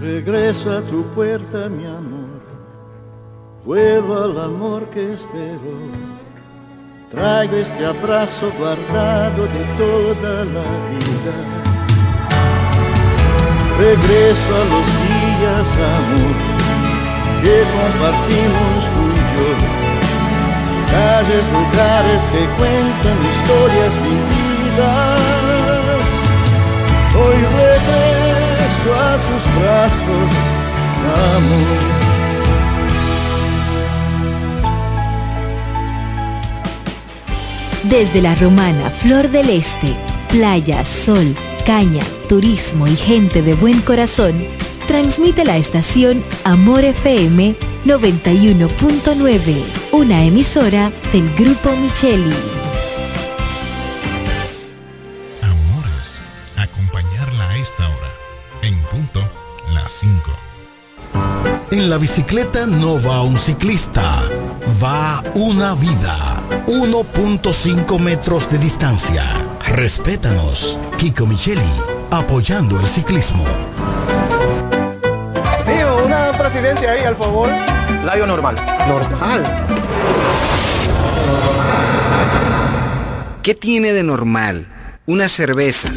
Regreso 0.00 0.78
a 0.78 0.80
tu 0.82 1.02
puerta, 1.14 1.68
mi 1.68 1.84
amor, 1.84 2.40
vuelvo 3.64 4.24
al 4.24 4.40
amor 4.40 4.88
que 4.90 5.12
espero. 5.14 5.72
Traigo 7.10 7.56
este 7.56 7.86
abrazo 7.86 8.52
guardado 8.58 9.42
de 9.44 9.64
toda 9.78 10.44
la 10.44 10.62
vida 10.90 11.57
regreso 13.78 14.50
a 14.54 14.64
los 14.72 14.86
días, 15.06 15.68
amor, 15.96 16.34
que 17.42 17.56
compartimos 17.76 18.78
tú. 18.92 19.06
Calles, 20.90 21.46
lugares 21.52 22.20
que 22.32 22.42
cuentan 22.58 23.18
historias 23.32 23.92
vividas. 24.02 25.20
Hoy 27.14 27.38
regreso 27.62 28.88
a 28.94 29.12
tus 29.26 29.44
brazos, 29.60 30.28
amor. 31.36 31.98
Desde 37.84 38.20
la 38.20 38.34
romana 38.34 38.90
Flor 38.90 39.30
del 39.30 39.50
Este, 39.50 39.96
playa, 40.30 40.84
sol, 40.84 41.34
caña, 41.64 42.02
turismo 42.28 42.86
y 42.86 42.94
gente 42.94 43.42
de 43.42 43.54
buen 43.54 43.80
corazón, 43.80 44.46
transmite 44.86 45.44
la 45.44 45.56
estación 45.56 46.22
Amor 46.44 46.84
FM 46.84 47.56
91.9, 47.84 49.64
una 49.92 50.22
emisora 50.24 50.92
del 51.12 51.34
Grupo 51.34 51.74
Micheli. 51.74 52.34
Amores, 55.42 56.08
acompañarla 56.56 57.48
a 57.48 57.56
esta 57.56 57.88
hora, 57.88 58.12
en 58.62 58.80
punto 58.84 59.20
las 59.72 59.90
5. 59.92 60.30
En 61.70 61.90
la 61.90 61.98
bicicleta 61.98 62.66
no 62.66 63.02
va 63.02 63.22
un 63.22 63.38
ciclista, 63.38 64.22
va 64.82 65.22
una 65.34 65.74
vida. 65.74 66.42
1.5 66.66 67.98
metros 67.98 68.50
de 68.50 68.58
distancia. 68.58 69.24
Respétanos. 69.66 70.78
Kiko 70.98 71.26
Micheli, 71.26 71.60
apoyando 72.10 72.80
el 72.80 72.88
ciclismo. 72.88 73.44
Tío, 75.64 76.04
una 76.04 76.32
presidencia 76.32 76.92
ahí, 76.92 77.04
al 77.04 77.16
favor. 77.16 77.48
Layo 78.04 78.26
normal. 78.26 78.56
Normal. 78.88 79.42
¿Qué 83.42 83.54
tiene 83.54 83.92
de 83.92 84.02
normal 84.02 84.66
una 85.06 85.28
cerveza 85.28 85.88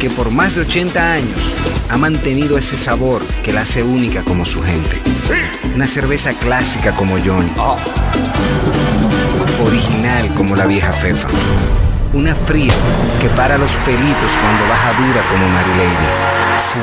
que 0.00 0.10
por 0.10 0.30
más 0.30 0.54
de 0.54 0.62
80 0.62 1.12
años 1.12 1.54
ha 1.88 1.96
mantenido 1.96 2.58
ese 2.58 2.76
sabor 2.76 3.24
que 3.42 3.52
la 3.52 3.62
hace 3.62 3.82
única 3.82 4.22
como 4.22 4.44
su 4.44 4.62
gente? 4.62 5.00
Una 5.74 5.88
cerveza 5.88 6.32
clásica 6.34 6.94
como 6.94 7.16
Johnny. 7.18 7.52
Original 9.64 10.34
como 10.34 10.56
la 10.56 10.66
vieja 10.66 10.92
Fefa. 10.92 11.28
Una 12.16 12.34
fría 12.34 12.72
que 13.20 13.28
para 13.28 13.58
los 13.58 13.70
pelitos 13.84 14.32
cuando 14.40 14.66
baja 14.66 14.94
dura 14.94 15.22
como 15.30 15.46
Marilady. 15.50 16.06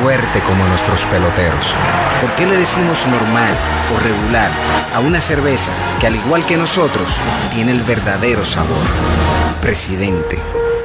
Fuerte 0.04 0.40
como 0.42 0.64
nuestros 0.68 1.06
peloteros. 1.06 1.74
¿Por 2.22 2.36
qué 2.36 2.46
le 2.46 2.56
decimos 2.56 3.08
normal 3.08 3.52
o 3.96 4.00
regular 4.00 4.52
a 4.94 5.00
una 5.00 5.20
cerveza 5.20 5.72
que 6.00 6.06
al 6.06 6.18
igual 6.18 6.46
que 6.46 6.56
nosotros 6.56 7.18
tiene 7.52 7.72
el 7.72 7.82
verdadero 7.82 8.46
sabor? 8.46 8.86
Presidente, 9.60 10.38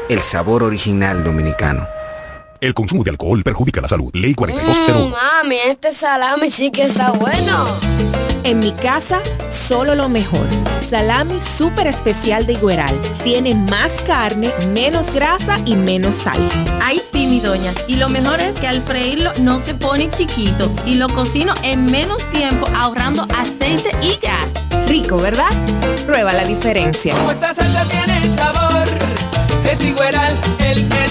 el 0.08 0.22
sabor 0.22 0.62
original 0.62 1.22
dominicano. 1.22 1.86
El 2.58 2.72
consumo 2.72 3.04
de 3.04 3.10
alcohol 3.10 3.42
perjudica 3.42 3.82
la 3.82 3.88
salud. 3.88 4.10
Ley 4.14 4.32
4201. 4.32 5.08
Mm, 5.08 5.12
mami, 5.12 5.56
este 5.56 5.92
salami 5.92 6.48
sí 6.48 6.70
que 6.70 6.84
está 6.84 7.12
bueno. 7.12 7.66
En 8.44 8.60
mi 8.60 8.72
casa, 8.72 9.20
solo 9.50 9.94
lo 9.94 10.08
mejor. 10.08 10.48
Salami 10.88 11.38
súper 11.40 11.86
especial 11.86 12.46
de 12.46 12.54
Igueral. 12.54 12.98
Tiene 13.22 13.54
más 13.54 14.00
carne, 14.06 14.50
menos 14.72 15.12
grasa 15.12 15.58
y 15.66 15.76
menos 15.76 16.16
sal. 16.16 16.38
Ay, 16.82 17.02
sí, 17.12 17.26
mi 17.26 17.40
doña. 17.40 17.74
Y 17.86 17.96
lo 17.96 18.08
mejor 18.08 18.40
es 18.40 18.58
que 18.58 18.68
al 18.68 18.80
freírlo 18.80 19.32
no 19.42 19.60
se 19.60 19.74
pone 19.74 20.10
chiquito 20.10 20.72
y 20.86 20.94
lo 20.94 21.08
cocino 21.10 21.52
en 21.62 21.84
menos 21.84 22.28
tiempo 22.30 22.66
ahorrando 22.74 23.26
aceite 23.36 23.90
y 24.00 24.18
gas. 24.24 24.88
Rico, 24.88 25.18
¿verdad? 25.18 25.50
Prueba 26.06 26.32
la 26.32 26.44
diferencia. 26.44 27.14
Como 27.14 27.32
esta 27.32 27.54
salsa 27.54 27.84
tiene 27.84 28.34
sabor, 28.34 28.88
es 29.70 29.84
Igueral 29.84 30.34
el 30.60 30.88
que 30.88 31.07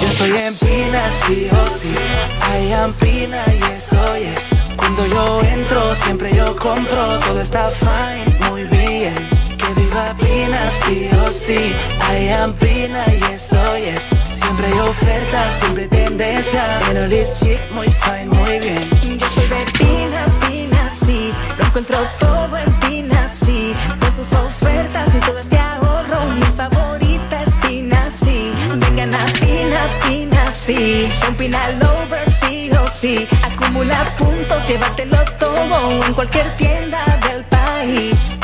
Yo 0.00 0.08
estoy 0.08 0.32
en 0.32 0.56
Pina, 0.56 1.02
sí 1.28 1.46
o 1.52 1.68
sí. 1.78 1.94
I 2.60 2.72
am 2.72 2.92
Pina 2.94 3.44
y 3.54 3.58
eso 3.70 4.14
es. 4.16 4.48
Cuando 4.76 5.06
yo 5.06 5.42
entro, 5.42 5.94
siempre 5.94 6.34
yo 6.34 6.56
compro. 6.56 7.20
Todo 7.20 7.40
está 7.40 7.70
fine, 7.70 8.36
muy 8.50 8.64
bien. 8.64 9.35
Que 9.58 9.72
viva 9.74 10.14
Pina, 10.18 10.64
sí 10.66 11.08
o 11.24 11.30
sí. 11.30 11.74
I 12.10 12.28
am 12.28 12.52
Pina 12.54 13.04
y 13.12 13.22
eso 13.32 13.74
es. 13.74 14.02
Siempre 14.02 14.66
hay 14.66 14.78
oferta, 14.80 15.50
siempre 15.58 15.82
hay 15.84 15.88
tendencia. 15.88 16.80
Pero 16.86 17.08
this 17.08 17.38
chick, 17.40 17.60
muy 17.72 17.88
fine, 17.88 18.26
muy 18.26 18.58
bien. 18.60 19.18
Yo 19.18 19.26
soy 19.30 19.48
de 19.48 19.64
Pina, 19.78 20.26
Pina, 20.46 20.92
sí. 21.04 21.32
Lo 21.58 21.64
encuentro 21.64 21.98
todo 22.18 22.56
en 22.58 22.72
Pina, 22.80 23.30
sí. 23.44 23.74
Con 24.00 24.10
sus 24.16 24.38
ofertas 24.38 25.08
y 25.14 25.18
todo 25.20 25.38
este 25.38 25.58
ahorro 25.58 26.26
Mi 26.34 26.46
favorita 26.56 27.42
es 27.42 27.54
Pina, 27.66 28.10
sí. 28.22 28.52
Vengan 28.76 29.14
a 29.14 29.24
Pina, 29.26 29.80
Pina, 30.06 30.52
sí. 30.54 31.08
Son 31.20 31.34
Pina 31.34 31.70
lovers, 31.72 32.36
sí 32.42 32.70
o 32.72 32.88
sí. 32.88 33.26
Acumula 33.42 34.02
puntos, 34.18 34.66
llévatelo 34.68 35.18
todo 35.38 36.04
En 36.06 36.14
cualquier 36.14 36.48
tienda 36.56 37.04
del 37.28 37.44
país. 37.44 38.36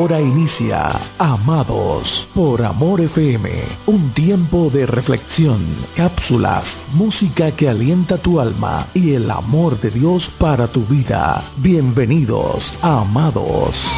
Ahora 0.00 0.18
inicia 0.18 0.92
Amados 1.18 2.26
por 2.34 2.64
Amor 2.64 3.02
FM, 3.02 3.50
un 3.84 4.12
tiempo 4.12 4.70
de 4.72 4.86
reflexión, 4.86 5.58
cápsulas, 5.94 6.78
música 6.94 7.50
que 7.52 7.68
alienta 7.68 8.16
tu 8.16 8.40
alma 8.40 8.86
y 8.94 9.12
el 9.12 9.30
amor 9.30 9.78
de 9.78 9.90
Dios 9.90 10.30
para 10.30 10.68
tu 10.68 10.86
vida. 10.86 11.44
Bienvenidos, 11.58 12.78
Amados. 12.80 13.94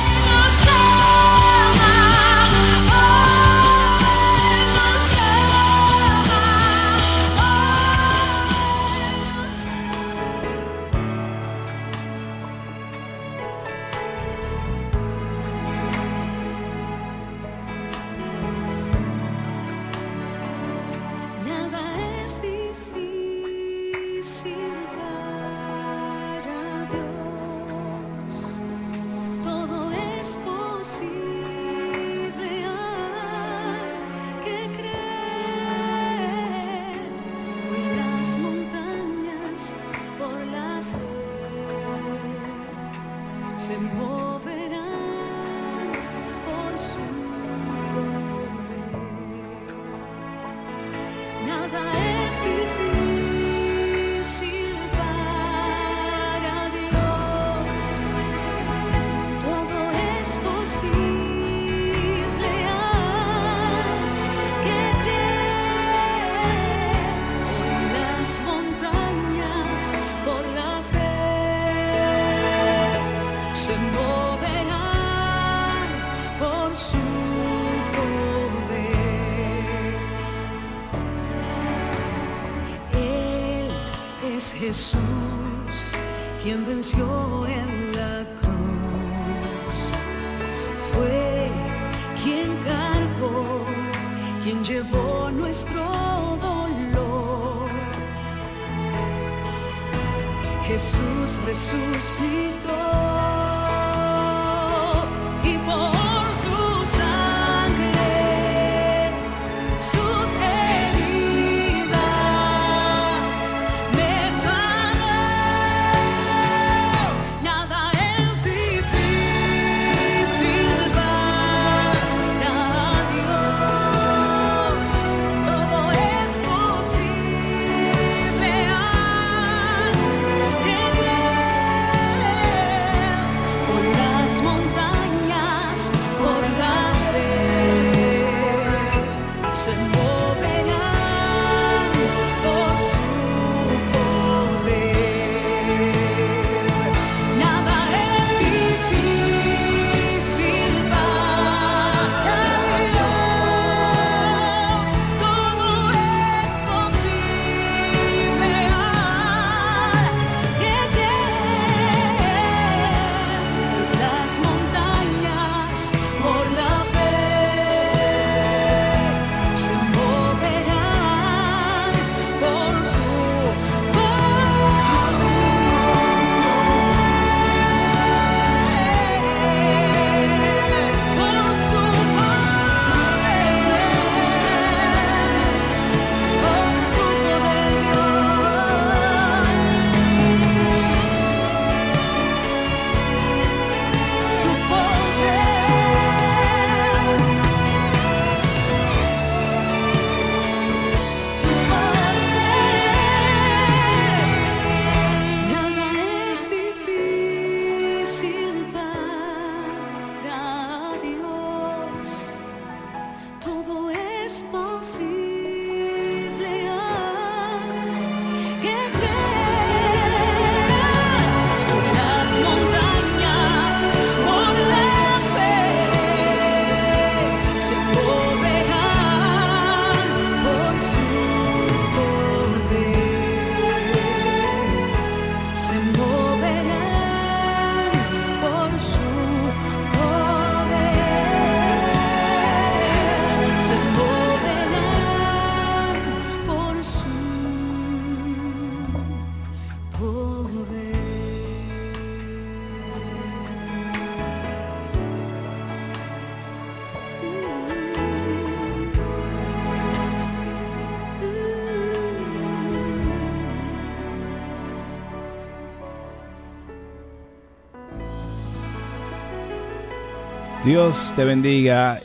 Dios 270.72 271.12
te 271.14 271.26
bendiga. 271.26 272.00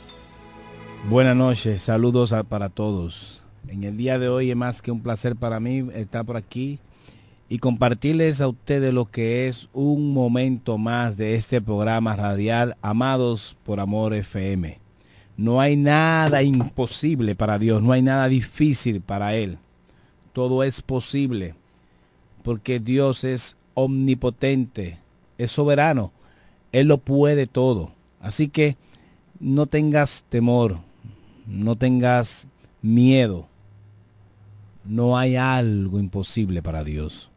Buenas 1.08 1.34
noches, 1.34 1.80
saludos 1.80 2.34
para 2.50 2.68
todos. 2.68 3.42
En 3.66 3.82
el 3.82 3.96
día 3.96 4.18
de 4.18 4.28
hoy 4.28 4.50
es 4.50 4.56
más 4.58 4.82
que 4.82 4.90
un 4.90 5.00
placer 5.00 5.36
para 5.36 5.58
mí 5.58 5.88
estar 5.94 6.26
por 6.26 6.36
aquí 6.36 6.78
y 7.48 7.60
compartirles 7.60 8.42
a 8.42 8.48
ustedes 8.48 8.92
lo 8.92 9.06
que 9.06 9.48
es 9.48 9.70
un 9.72 10.12
momento 10.12 10.76
más 10.76 11.16
de 11.16 11.34
este 11.34 11.62
programa 11.62 12.14
radial 12.14 12.76
Amados 12.82 13.56
por 13.64 13.80
Amor 13.80 14.12
FM. 14.12 14.78
No 15.38 15.62
hay 15.62 15.74
nada 15.74 16.42
imposible 16.42 17.34
para 17.34 17.58
Dios, 17.58 17.82
no 17.82 17.92
hay 17.92 18.02
nada 18.02 18.28
difícil 18.28 19.00
para 19.00 19.34
Él. 19.34 19.56
Todo 20.34 20.62
es 20.62 20.82
posible 20.82 21.54
porque 22.42 22.80
Dios 22.80 23.24
es 23.24 23.56
omnipotente, 23.72 24.98
es 25.38 25.52
soberano, 25.52 26.12
Él 26.70 26.88
lo 26.88 26.98
puede 26.98 27.46
todo. 27.46 27.96
Así 28.20 28.48
que 28.48 28.76
no 29.40 29.66
tengas 29.66 30.24
temor, 30.28 30.78
no 31.46 31.76
tengas 31.76 32.48
miedo. 32.82 33.46
No 34.84 35.18
hay 35.18 35.36
algo 35.36 35.98
imposible 35.98 36.62
para 36.62 36.82
Dios. 36.82 37.30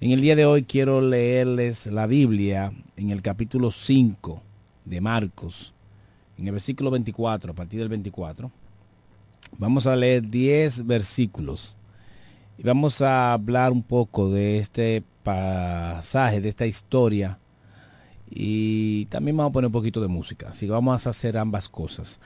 En 0.00 0.10
el 0.10 0.20
día 0.20 0.36
de 0.36 0.44
hoy 0.44 0.64
quiero 0.64 1.00
leerles 1.00 1.86
la 1.86 2.06
Biblia 2.06 2.72
en 2.96 3.10
el 3.10 3.22
capítulo 3.22 3.70
5 3.70 4.42
de 4.84 5.00
Marcos, 5.00 5.72
en 6.36 6.46
el 6.46 6.52
versículo 6.52 6.90
24, 6.90 7.52
a 7.52 7.54
partir 7.54 7.80
del 7.80 7.88
24. 7.88 8.50
Vamos 9.56 9.86
a 9.86 9.96
leer 9.96 10.28
10 10.28 10.84
versículos 10.86 11.76
y 12.58 12.64
vamos 12.64 13.00
a 13.00 13.32
hablar 13.32 13.72
un 13.72 13.82
poco 13.82 14.30
de 14.30 14.58
este 14.58 15.02
pasaje, 15.22 16.40
de 16.40 16.48
esta 16.48 16.66
historia 16.66 17.38
y 18.36 19.06
también 19.06 19.36
vamos 19.36 19.50
a 19.50 19.52
poner 19.52 19.66
un 19.66 19.72
poquito 19.72 20.00
de 20.00 20.08
música. 20.08 20.48
Así 20.50 20.66
que 20.66 20.72
vamos 20.72 21.06
a 21.06 21.10
hacer 21.10 21.38
ambas 21.38 21.68
cosas. 21.68 22.18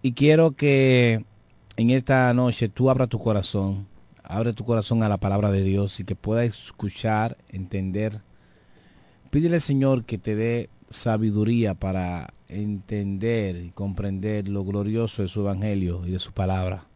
Y 0.00 0.12
quiero 0.12 0.52
que 0.52 1.24
en 1.76 1.90
esta 1.90 2.32
noche 2.32 2.68
tú 2.68 2.90
abras 2.90 3.08
tu 3.08 3.18
corazón, 3.18 3.88
abre 4.22 4.52
tu 4.52 4.64
corazón 4.64 5.02
a 5.02 5.08
la 5.08 5.16
palabra 5.16 5.50
de 5.50 5.64
Dios 5.64 5.98
y 5.98 6.04
que 6.04 6.14
puedas 6.14 6.46
escuchar, 6.46 7.36
entender. 7.48 8.22
Pídele 9.30 9.56
al 9.56 9.62
Señor 9.62 10.04
que 10.04 10.16
te 10.16 10.36
dé 10.36 10.70
sabiduría 10.90 11.74
para 11.74 12.32
entender 12.46 13.56
y 13.56 13.70
comprender 13.70 14.46
lo 14.46 14.62
glorioso 14.64 15.22
de 15.22 15.28
su 15.28 15.40
evangelio 15.40 16.06
y 16.06 16.12
de 16.12 16.20
su 16.20 16.30
palabra. 16.30 16.86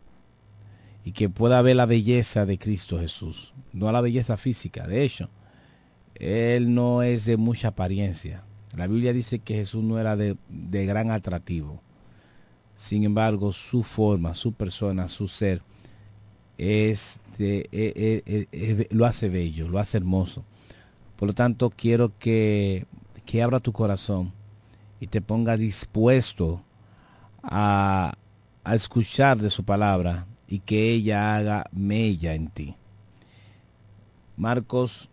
Y 1.04 1.12
que 1.12 1.28
pueda 1.28 1.62
ver 1.62 1.74
la 1.74 1.86
belleza 1.86 2.46
de 2.46 2.58
Cristo 2.58 3.00
Jesús, 3.00 3.54
no 3.72 3.90
la 3.90 4.00
belleza 4.00 4.36
física. 4.36 4.86
De 4.86 5.02
hecho, 5.02 5.30
él 6.20 6.74
no 6.74 7.02
es 7.02 7.24
de 7.24 7.36
mucha 7.36 7.68
apariencia. 7.68 8.44
La 8.76 8.86
Biblia 8.86 9.12
dice 9.12 9.40
que 9.40 9.54
Jesús 9.54 9.82
no 9.82 9.98
era 9.98 10.16
de, 10.16 10.36
de 10.48 10.86
gran 10.86 11.10
atractivo. 11.10 11.82
Sin 12.76 13.04
embargo, 13.04 13.52
su 13.52 13.82
forma, 13.82 14.34
su 14.34 14.52
persona, 14.52 15.08
su 15.08 15.28
ser, 15.28 15.62
es 16.56 17.18
de, 17.38 17.60
eh, 17.72 17.92
eh, 17.96 18.22
eh, 18.26 18.46
eh, 18.52 18.88
lo 18.90 19.06
hace 19.06 19.28
bello, 19.28 19.68
lo 19.68 19.78
hace 19.78 19.96
hermoso. 19.96 20.44
Por 21.16 21.28
lo 21.28 21.34
tanto, 21.34 21.70
quiero 21.70 22.16
que, 22.18 22.86
que 23.24 23.42
abra 23.42 23.60
tu 23.60 23.72
corazón 23.72 24.32
y 25.00 25.06
te 25.06 25.22
ponga 25.22 25.56
dispuesto 25.56 26.62
a, 27.42 28.14
a 28.62 28.74
escuchar 28.74 29.38
de 29.38 29.50
su 29.50 29.64
palabra 29.64 30.26
y 30.46 30.60
que 30.60 30.90
ella 30.92 31.36
haga 31.36 31.64
mella 31.72 32.34
en 32.34 32.48
ti. 32.48 32.76
Marcos 34.36 35.10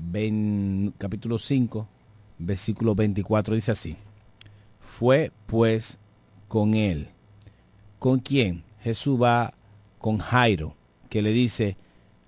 ven- 0.00 0.92
capítulo 0.98 1.38
5, 1.38 1.86
versículo 2.38 2.94
24 2.94 3.54
dice 3.54 3.72
así. 3.72 3.96
Fue 4.80 5.32
pues 5.46 5.98
con 6.48 6.74
él. 6.74 7.08
¿Con 7.98 8.18
quién? 8.18 8.62
Jesús 8.80 9.20
va 9.20 9.52
con 9.98 10.18
Jairo, 10.18 10.74
que 11.10 11.20
le 11.22 11.32
dice, 11.32 11.76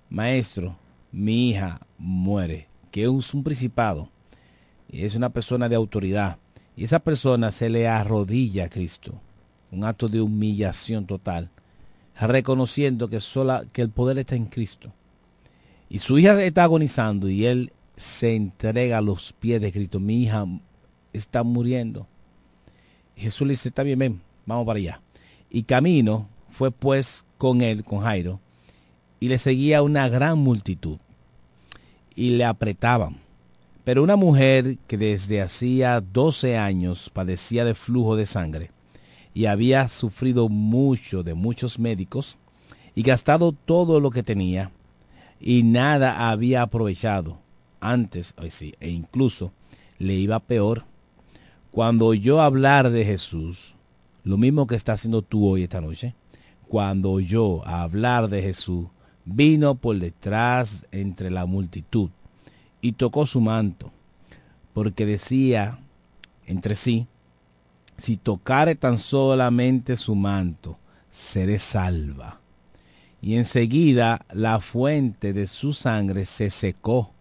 maestro, 0.09 0.77
mi 1.11 1.49
hija 1.49 1.81
muere, 1.97 2.67
que 2.91 3.03
es 3.03 3.33
un 3.33 3.43
principado, 3.43 4.09
y 4.87 5.03
es 5.03 5.15
una 5.15 5.29
persona 5.29 5.67
de 5.67 5.75
autoridad, 5.75 6.37
y 6.75 6.83
esa 6.83 6.99
persona 6.99 7.51
se 7.51 7.69
le 7.69 7.87
arrodilla 7.87 8.65
a 8.65 8.69
Cristo, 8.69 9.19
un 9.71 9.83
acto 9.83 10.07
de 10.07 10.21
humillación 10.21 11.07
total, 11.07 11.49
reconociendo 12.19 13.09
que, 13.09 13.19
sola, 13.19 13.65
que 13.73 13.81
el 13.81 13.89
poder 13.89 14.19
está 14.19 14.35
en 14.35 14.45
Cristo. 14.45 14.93
Y 15.93 15.99
su 15.99 16.17
hija 16.17 16.43
está 16.43 16.63
agonizando 16.63 17.29
y 17.29 17.45
él 17.45 17.71
se 17.95 18.35
entrega 18.35 18.97
a 18.97 19.01
los 19.01 19.31
pies 19.31 19.61
de 19.61 19.71
Cristo. 19.71 19.99
Mi 19.99 20.23
hija 20.23 20.47
está 21.13 21.43
muriendo. 21.43 22.07
Jesús 23.15 23.45
le 23.45 23.53
dice, 23.53 23.69
está 23.69 23.83
bien, 23.83 23.99
ven, 23.99 24.21
vamos 24.47 24.65
para 24.65 24.77
allá. 24.77 25.01
Y 25.51 25.61
camino 25.61 26.27
fue 26.49 26.71
pues 26.71 27.25
con 27.37 27.61
él, 27.61 27.83
con 27.83 27.99
Jairo, 27.99 28.39
y 29.19 29.27
le 29.27 29.37
seguía 29.37 29.83
una 29.83 30.09
gran 30.09 30.39
multitud. 30.39 30.97
Y 32.15 32.31
le 32.31 32.45
apretaban. 32.45 33.17
Pero 33.83 34.01
una 34.01 34.15
mujer 34.15 34.79
que 34.87 34.97
desde 34.97 35.43
hacía 35.43 36.01
12 36.01 36.57
años 36.57 37.11
padecía 37.13 37.65
de 37.65 37.75
flujo 37.75 38.15
de 38.15 38.25
sangre 38.25 38.71
y 39.35 39.45
había 39.45 39.87
sufrido 39.89 40.49
mucho 40.49 41.21
de 41.21 41.35
muchos 41.35 41.77
médicos 41.77 42.39
y 42.95 43.03
gastado 43.03 43.51
todo 43.51 43.99
lo 43.99 44.09
que 44.09 44.23
tenía 44.23 44.71
y 45.45 45.63
nada 45.63 46.31
había 46.31 46.61
aprovechado 46.61 47.37
antes, 47.81 48.33
sí, 48.49 48.73
e 48.79 48.89
incluso 48.89 49.51
le 49.99 50.13
iba 50.13 50.39
peor. 50.39 50.85
Cuando 51.69 52.05
oyó 52.05 52.39
hablar 52.41 52.91
de 52.91 53.03
Jesús, 53.03 53.75
lo 54.23 54.37
mismo 54.37 54.67
que 54.67 54.75
está 54.75 54.93
haciendo 54.93 55.21
tú 55.21 55.45
hoy 55.45 55.63
esta 55.63 55.81
noche, 55.81 56.15
cuando 56.69 57.11
oyó 57.11 57.67
hablar 57.67 58.29
de 58.29 58.41
Jesús, 58.41 58.87
vino 59.25 59.75
por 59.75 59.99
detrás 59.99 60.85
entre 60.91 61.29
la 61.29 61.45
multitud 61.45 62.09
y 62.79 62.93
tocó 62.93 63.27
su 63.27 63.41
manto, 63.41 63.91
porque 64.73 65.05
decía 65.05 65.77
entre 66.47 66.75
sí, 66.75 67.07
si 67.97 68.15
tocare 68.15 68.75
tan 68.75 68.97
solamente 68.97 69.97
su 69.97 70.15
manto, 70.15 70.77
seré 71.09 71.59
salva. 71.59 72.39
Y 73.23 73.37
enseguida 73.37 74.25
la 74.33 74.59
fuente 74.59 75.31
de 75.31 75.47
su 75.47 75.71
sangre 75.71 76.25
se 76.25 76.49
secó 76.49 77.13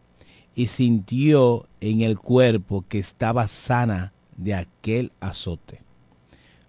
y 0.52 0.66
sintió 0.66 1.68
en 1.80 2.00
el 2.00 2.18
cuerpo 2.18 2.84
que 2.88 2.98
estaba 2.98 3.46
sana 3.46 4.12
de 4.36 4.52
aquel 4.54 5.12
azote. 5.20 5.80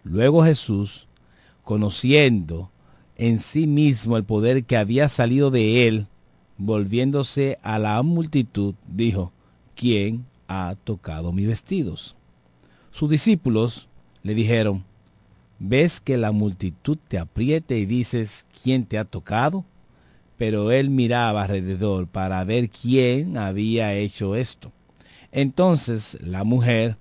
Luego 0.04 0.44
Jesús, 0.44 1.08
conociendo 1.64 2.70
en 3.16 3.40
sí 3.40 3.66
mismo 3.66 4.18
el 4.18 4.24
poder 4.24 4.66
que 4.66 4.78
había 4.78 5.10
salido 5.10 5.50
de 5.50 5.88
él, 5.88 6.06
volviéndose 6.60 7.58
a 7.64 7.80
la 7.80 8.04
multitud, 8.04 8.76
dijo, 8.88 9.32
¿quién 9.74 10.28
ha 10.48 10.76
tocado 10.84 11.34
mis 11.34 11.48
vestidos? 11.48 12.16
Sus 12.92 13.10
discípulos 13.10 13.90
le 14.22 14.36
dijeron, 14.36 14.86
¿ves 15.66 16.02
que 16.02 16.18
la 16.18 16.34
multitud 16.34 16.98
te 17.08 17.18
apriete 17.18 17.80
y 17.80 17.86
dices, 17.86 18.46
¿quién 18.62 18.86
te 18.86 18.98
ha 18.98 19.06
tocado? 19.06 19.64
Pero 20.38 20.72
él 20.72 20.90
miraba 20.90 21.44
alrededor 21.44 22.08
para 22.08 22.44
ver 22.44 22.70
quién 22.70 23.38
había 23.38 23.94
hecho 23.94 24.36
esto. 24.36 24.74
Entonces 25.32 26.18
la 26.22 26.44
mujer, 26.44 26.98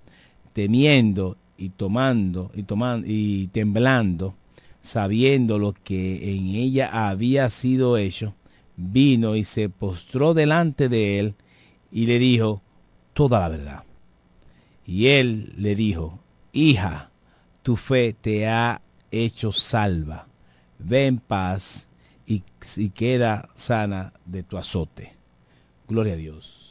temiendo 0.53 1.37
y 1.57 1.71
tomando 1.71 2.53
y 2.55 2.63
tomando 2.63 3.07
y 3.09 3.49
temblando, 3.49 4.37
sabiendo 4.81 5.59
lo 5.59 5.73
que 5.73 6.37
en 6.37 6.55
ella 6.55 7.09
había 7.09 7.51
sido 7.51 7.97
hecho, 7.97 8.37
vino 8.77 9.35
y 9.35 9.43
se 9.43 9.71
postró 9.71 10.35
delante 10.35 10.89
de 10.89 11.19
él 11.19 11.35
y 11.91 12.07
le 12.07 12.21
dijo 12.21 12.63
toda 13.13 13.41
la 13.41 13.49
verdad. 13.49 13.85
Y 14.87 15.09
él 15.09 15.53
le 15.57 15.75
dijo, 15.75 16.21
hija, 16.53 17.12
tu 17.63 17.77
fe 17.77 18.13
te 18.13 18.47
ha 18.47 18.81
hecho 19.11 19.53
salva. 19.53 20.27
Ve 20.79 21.07
en 21.07 21.19
paz 21.19 21.89
y, 22.27 22.43
y 22.77 22.91
queda 22.91 23.49
sana 23.55 24.13
de 24.25 24.43
tu 24.43 24.59
azote. 24.59 25.13
Gloria 25.87 26.15
a 26.15 26.17
Dios. 26.17 26.63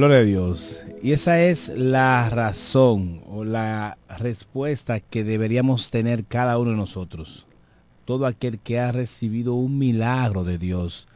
Gloria 0.00 0.20
a 0.20 0.22
Dios. 0.22 0.82
Y 1.02 1.12
esa 1.12 1.42
es 1.42 1.68
la 1.76 2.30
razón 2.30 3.22
o 3.28 3.44
la 3.44 3.98
respuesta 4.08 4.98
que 4.98 5.24
deberíamos 5.24 5.90
tener 5.90 6.24
cada 6.24 6.56
uno 6.56 6.70
de 6.70 6.78
nosotros. 6.78 7.46
Todo 8.06 8.24
aquel 8.24 8.60
que 8.60 8.80
ha 8.80 8.92
recibido 8.92 9.52
un 9.52 9.76
milagro 9.76 10.42
de 10.42 10.56
Dios, 10.56 11.06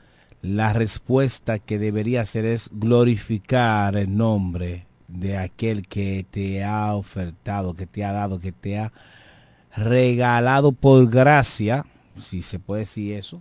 la 0.43 0.75
respuesta 0.75 1.59
que 1.59 1.79
debería 1.79 2.21
hacer 2.21 2.45
es 2.45 2.69
glorificar 2.75 3.97
el 3.97 4.15
nombre 4.15 4.87
de 5.09 5.39
aquel 5.39 5.89
que 5.89 6.27
te 6.31 6.63
ha 6.63 6.95
ofertado, 6.95 7.73
que 7.73 7.87
te 7.87 8.05
ha 8.05 8.13
dado, 8.13 8.39
que 8.39 8.53
te 8.53 8.77
ha 8.77 8.93
regalado 9.75 10.73
por 10.73 11.09
gracia, 11.09 11.87
si 12.19 12.43
se 12.43 12.59
puede 12.59 12.81
decir 12.81 13.15
eso, 13.15 13.41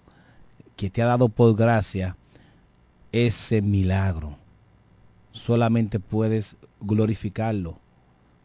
que 0.78 0.90
te 0.90 1.02
ha 1.02 1.06
dado 1.06 1.28
por 1.28 1.54
gracia 1.54 2.16
ese 3.12 3.62
milagro 3.62 4.42
solamente 5.34 6.00
puedes 6.00 6.56
glorificarlo. 6.80 7.80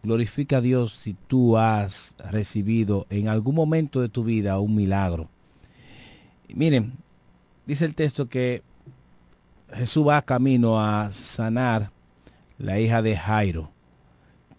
Glorifica 0.03 0.57
a 0.57 0.61
Dios 0.61 0.93
si 0.95 1.15
tú 1.15 1.57
has 1.57 2.15
recibido 2.19 3.07
en 3.11 3.29
algún 3.29 3.55
momento 3.55 4.01
de 4.01 4.09
tu 4.09 4.25
vida 4.25 4.59
un 4.59 4.75
milagro. 4.75 5.29
Miren, 6.53 6.95
dice 7.67 7.85
el 7.85 7.95
texto 7.95 8.29
que 8.29 8.63
Jesús 9.73 10.09
va 10.09 10.23
camino 10.23 10.81
a 10.81 11.13
sanar 11.13 11.93
la 12.57 12.81
hija 12.81 13.03
de 13.03 13.17
Jairo, 13.17 13.71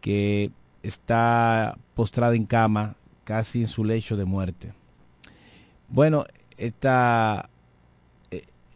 que 0.01 0.51
está 0.84 1.77
postrada 1.95 2.35
en 2.35 2.45
cama, 2.45 2.95
casi 3.23 3.61
en 3.61 3.68
su 3.68 3.84
lecho 3.84 4.15
de 4.15 4.26
muerte. 4.26 4.72
Bueno, 5.88 6.26
esta 6.57 7.49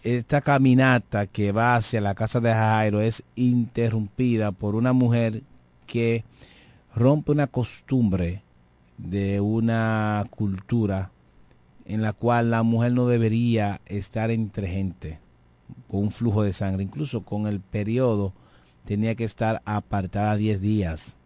esta 0.03 0.41
caminata 0.41 1.27
que 1.27 1.53
va 1.53 1.75
hacia 1.75 2.01
la 2.01 2.13
casa 2.13 2.41
de 2.41 2.53
Jairo 2.53 2.99
es 2.99 3.23
interrumpida 3.35 4.51
por 4.51 4.75
una 4.75 4.91
mujer 4.91 5.43
que 5.87 6.25
rompe 6.93 7.31
una 7.31 7.47
costumbre 7.47 8.43
de 8.97 9.39
una 9.39 10.25
cultura 10.29 11.11
en 11.85 12.01
la 12.01 12.11
cual 12.11 12.51
la 12.51 12.63
mujer 12.63 12.91
no 12.91 13.07
debería 13.07 13.79
estar 13.85 14.29
entre 14.29 14.67
gente 14.67 15.19
con 15.87 16.01
un 16.01 16.11
flujo 16.11 16.43
de 16.43 16.51
sangre. 16.51 16.83
Incluso 16.83 17.21
con 17.23 17.47
el 17.47 17.61
periodo 17.61 18.33
tenía 18.85 19.15
que 19.15 19.23
estar 19.23 19.61
apartada 19.63 20.35
10 20.35 20.59
días. 20.59 21.17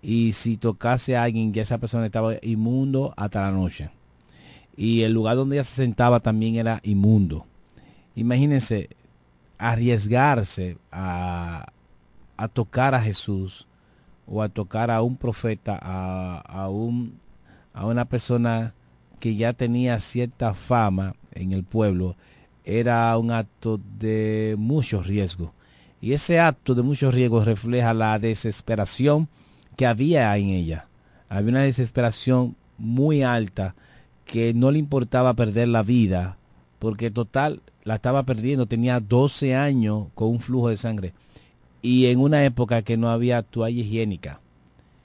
Y 0.00 0.32
si 0.32 0.56
tocase 0.56 1.16
a 1.16 1.24
alguien, 1.24 1.52
ya 1.52 1.62
esa 1.62 1.78
persona 1.78 2.06
estaba 2.06 2.34
inmundo 2.40 3.12
hasta 3.18 3.42
la 3.42 3.52
noche. 3.52 3.90
Y 4.74 5.02
el 5.02 5.12
lugar 5.12 5.36
donde 5.36 5.56
ella 5.56 5.64
se 5.64 5.82
sentaba 5.82 6.20
también 6.20 6.56
era 6.56 6.80
inmundo 6.82 7.46
imagínense 8.14 8.88
arriesgarse 9.58 10.76
a, 10.90 11.72
tocar 12.52 12.94
a 12.94 13.02
Jesús 13.02 13.66
o 14.26 14.42
a 14.42 14.48
tocar 14.48 14.90
a 14.90 15.02
un 15.02 15.16
profeta, 15.16 15.78
a, 15.80 16.40
a, 16.40 16.68
un, 16.68 17.18
a 17.74 17.84
una 17.86 18.06
persona 18.06 18.74
que 19.18 19.36
ya 19.36 19.52
tenía 19.52 19.98
cierta 20.00 20.54
fama 20.54 21.14
en 21.32 21.52
el 21.52 21.64
pueblo, 21.64 22.16
era 22.64 23.16
un 23.18 23.30
acto 23.30 23.80
de 23.98 24.56
mucho 24.58 25.02
riesgo. 25.02 25.52
Y 26.00 26.14
ese 26.14 26.40
acto 26.40 26.74
de 26.74 26.82
mucho 26.82 27.10
riesgo 27.10 27.44
refleja 27.44 27.92
la 27.92 28.18
desesperación 28.18 29.28
que 29.76 29.86
había 29.86 30.36
en 30.38 30.48
ella. 30.48 30.86
Había 31.28 31.50
una 31.50 31.62
desesperación 31.62 32.56
muy 32.78 33.22
alta 33.22 33.74
que 34.24 34.54
no 34.54 34.70
le 34.70 34.78
importaba 34.78 35.34
perder 35.34 35.68
la 35.68 35.82
vida, 35.82 36.38
porque 36.80 37.10
total 37.10 37.62
la 37.84 37.96
estaba 37.96 38.24
perdiendo, 38.24 38.66
tenía 38.66 38.98
12 38.98 39.54
años 39.54 40.06
con 40.16 40.28
un 40.28 40.40
flujo 40.40 40.70
de 40.70 40.76
sangre 40.76 41.12
y 41.82 42.06
en 42.06 42.18
una 42.18 42.44
época 42.44 42.82
que 42.82 42.96
no 42.96 43.10
había 43.10 43.42
toalla 43.42 43.80
higiénica. 43.80 44.40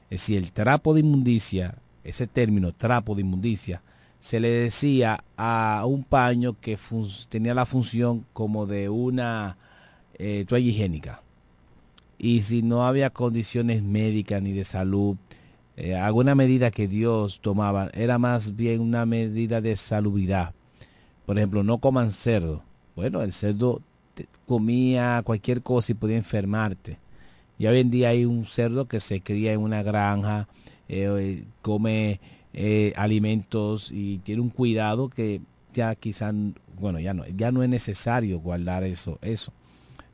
Es 0.10 0.22
decir, 0.22 0.38
el 0.38 0.52
trapo 0.52 0.94
de 0.94 1.02
inmundicia, 1.02 1.76
ese 2.04 2.28
término 2.28 2.72
trapo 2.72 3.14
de 3.14 3.22
inmundicia, 3.22 3.82
se 4.22 4.40
le 4.40 4.50
decía 4.50 5.24
a 5.38 5.84
un 5.86 6.04
paño 6.04 6.56
que 6.60 6.78
tenía 7.30 7.54
la 7.54 7.66
función 7.66 8.26
como 8.34 8.66
de 8.66 8.90
una 8.90 9.58
eh, 10.18 10.46
toalla 10.48 10.68
higiénica. 10.68 11.22
Y 12.18 12.42
si 12.44 12.62
no 12.62 12.88
había 12.88 13.10
condiciones 13.10 13.84
médicas 13.84 14.42
ni 14.42 14.54
de 14.54 14.64
salud, 14.64 15.18
eh, 15.76 15.96
alguna 15.96 16.36
medida 16.36 16.72
que 16.72 16.88
Dios 16.88 17.40
tomaba 17.42 17.90
era 17.94 18.18
más 18.18 18.56
bien 18.56 18.80
una 18.80 19.06
medida 19.06 19.60
de 19.60 19.76
salubridad. 19.76 20.54
Por 21.26 21.38
ejemplo, 21.38 21.64
no 21.64 21.80
coman 21.80 22.12
cerdo. 22.12 22.64
Bueno, 22.96 23.22
el 23.22 23.34
cerdo 23.34 23.82
comía 24.46 25.22
cualquier 25.26 25.62
cosa 25.62 25.92
y 25.92 25.96
podía 25.96 26.18
enfermarte. 26.18 27.00
Y 27.58 27.68
hoy 27.68 27.80
en 27.80 27.90
día 27.90 28.10
hay 28.10 28.26
un 28.26 28.46
cerdo 28.46 28.86
que 28.86 29.00
se 29.00 29.22
cría 29.22 29.54
en 29.54 29.62
una 29.62 29.82
granja, 29.82 30.48
eh, 30.88 31.46
come 31.62 32.20
eh, 32.54 32.94
alimentos 32.96 33.90
y 33.92 34.20
tiene 34.20 34.42
un 34.42 34.50
cuidado 34.50 35.10
que 35.10 35.42
ya 35.74 35.96
quizás, 35.96 36.34
bueno, 36.80 37.00
ya 37.00 37.14
no, 37.14 37.26
ya 37.28 37.52
no 37.52 37.64
es 37.64 37.70
necesario 37.70 38.40
guardar 38.40 38.84
eso, 38.84 39.20
eso. 39.22 39.52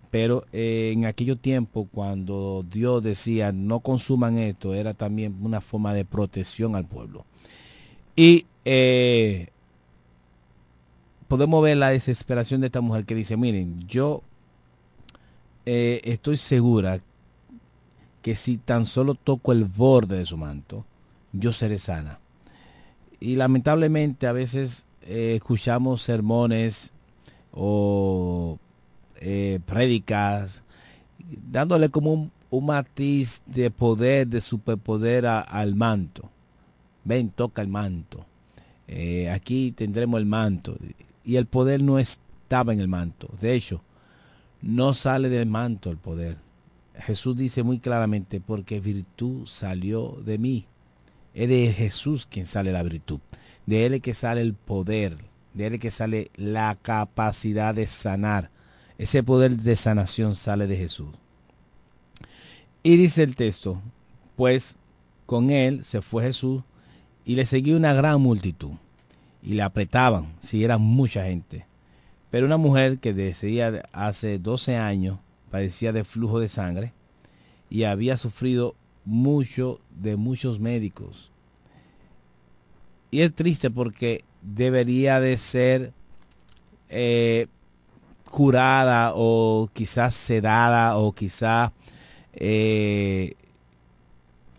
Pero 0.10 0.46
eh, 0.52 0.92
en 0.94 1.06
aquellos 1.06 1.40
tiempos, 1.40 1.88
cuando 1.92 2.66
Dios 2.70 3.02
decía 3.02 3.52
no 3.52 3.80
consuman 3.80 4.38
esto, 4.38 4.74
era 4.74 4.94
también 4.94 5.38
una 5.42 5.62
forma 5.62 5.94
de 5.94 6.04
protección 6.04 6.76
al 6.76 6.86
pueblo. 6.86 7.26
Y 8.16 8.46
eh, 8.66 9.48
podemos 11.32 11.64
ver 11.64 11.78
la 11.78 11.92
desesperación 11.92 12.60
de 12.60 12.68
esta 12.68 12.82
mujer 12.82 13.06
que 13.06 13.16
dice, 13.16 13.38
miren, 13.38 13.88
yo 13.88 14.22
eh, 15.66 16.02
estoy 16.04 16.36
segura 16.36 17.00
que 18.22 18.36
si 18.36 18.58
tan 18.58 18.86
solo 18.86 19.16
toco 19.16 19.54
el 19.54 19.64
borde 19.64 20.18
de 20.18 20.26
su 20.26 20.36
manto, 20.36 20.84
yo 21.32 21.54
seré 21.54 21.78
sana. 21.78 22.20
Y 23.22 23.36
lamentablemente 23.36 24.28
a 24.28 24.34
veces 24.34 24.86
eh, 25.04 25.36
escuchamos 25.38 26.02
sermones 26.02 26.92
o 27.54 28.60
eh, 29.22 29.62
prédicas 29.66 30.64
dándole 31.50 31.88
como 31.88 32.30
un, 32.50 32.66
matiz 32.66 33.42
de 33.46 33.72
poder, 33.72 34.28
de 34.28 34.42
superpoder 34.42 35.28
a, 35.28 35.40
al 35.40 35.76
manto. 35.76 36.30
Ven, 37.06 37.30
toca 37.30 37.62
el 37.62 37.70
manto. 37.70 38.26
Eh, 38.90 39.30
aquí 39.30 39.72
tendremos 39.72 40.20
el 40.20 40.26
manto. 40.26 40.76
Y 41.24 41.36
el 41.36 41.46
poder 41.46 41.82
no 41.82 42.00
estaba 42.00 42.74
en 42.74 42.80
el 42.80 42.88
manto. 42.88 43.30
De 43.40 43.54
hecho, 43.54 43.82
no 44.62 44.94
sale 44.94 45.30
del 45.30 45.48
manto 45.48 45.90
el 45.90 45.98
poder. 45.98 46.38
Jesús 46.96 47.38
dice 47.38 47.64
muy 47.64 47.80
claramente, 47.80 48.40
porque 48.40 48.80
virtud 48.80 49.48
salió 49.48 50.18
de 50.24 50.38
mí. 50.38 50.66
Es 51.34 51.50
de 51.50 51.72
Jesús 51.74 52.26
quien 52.26 52.46
sale 52.46 52.72
la 52.72 52.84
virtud. 52.84 53.20
De 53.66 53.86
él 53.86 54.02
que 54.02 54.14
sale 54.14 54.42
el 54.42 54.54
poder. 54.54 55.18
De 55.54 55.68
él 55.68 55.80
que 55.80 55.92
sale 55.92 56.32
la 56.36 56.78
capacidad 56.82 57.74
de 57.74 57.88
sanar. 57.88 58.50
Ese 58.98 59.24
poder 59.24 59.58
de 59.58 59.76
sanación 59.76 60.36
sale 60.36 60.68
de 60.68 60.78
Jesús. 60.78 61.10
Y 62.84 62.98
dice 62.98 63.24
el 63.24 63.36
texto, 63.36 63.82
pues 64.36 64.76
con 65.26 65.52
él 65.52 65.84
se 65.84 66.02
fue 66.02 66.24
Jesús 66.24 66.64
y 67.26 67.36
le 67.36 67.46
seguía 67.46 67.78
una 67.78 67.94
gran 67.94 68.20
multitud. 68.22 68.72
Y 69.44 69.54
le 69.54 69.64
apretaban, 69.64 70.34
si 70.42 70.64
era 70.64 70.78
mucha 70.78 71.26
gente. 71.26 71.66
Pero 72.30 72.46
una 72.46 72.58
mujer 72.58 73.00
que 73.00 73.14
decía 73.14 73.84
hace 73.92 74.40
12 74.40 74.78
años 74.78 75.20
padecía 75.50 75.92
de 75.92 76.04
flujo 76.04 76.40
de 76.40 76.50
sangre 76.50 76.94
y 77.70 77.84
había 77.84 78.18
sufrido 78.18 78.76
mucho 79.06 79.80
de 79.90 80.16
muchos 80.16 80.60
médicos. 80.60 81.32
Y 83.12 83.22
es 83.22 83.34
triste 83.34 83.70
porque 83.70 84.24
debería 84.42 85.20
de 85.20 85.38
ser 85.38 85.94
eh, 86.90 87.48
curada 88.30 89.12
o 89.14 89.70
quizás 89.74 90.16
sedada 90.16 90.98
o 90.98 91.12
quizás 91.12 91.72
eh, 92.34 93.34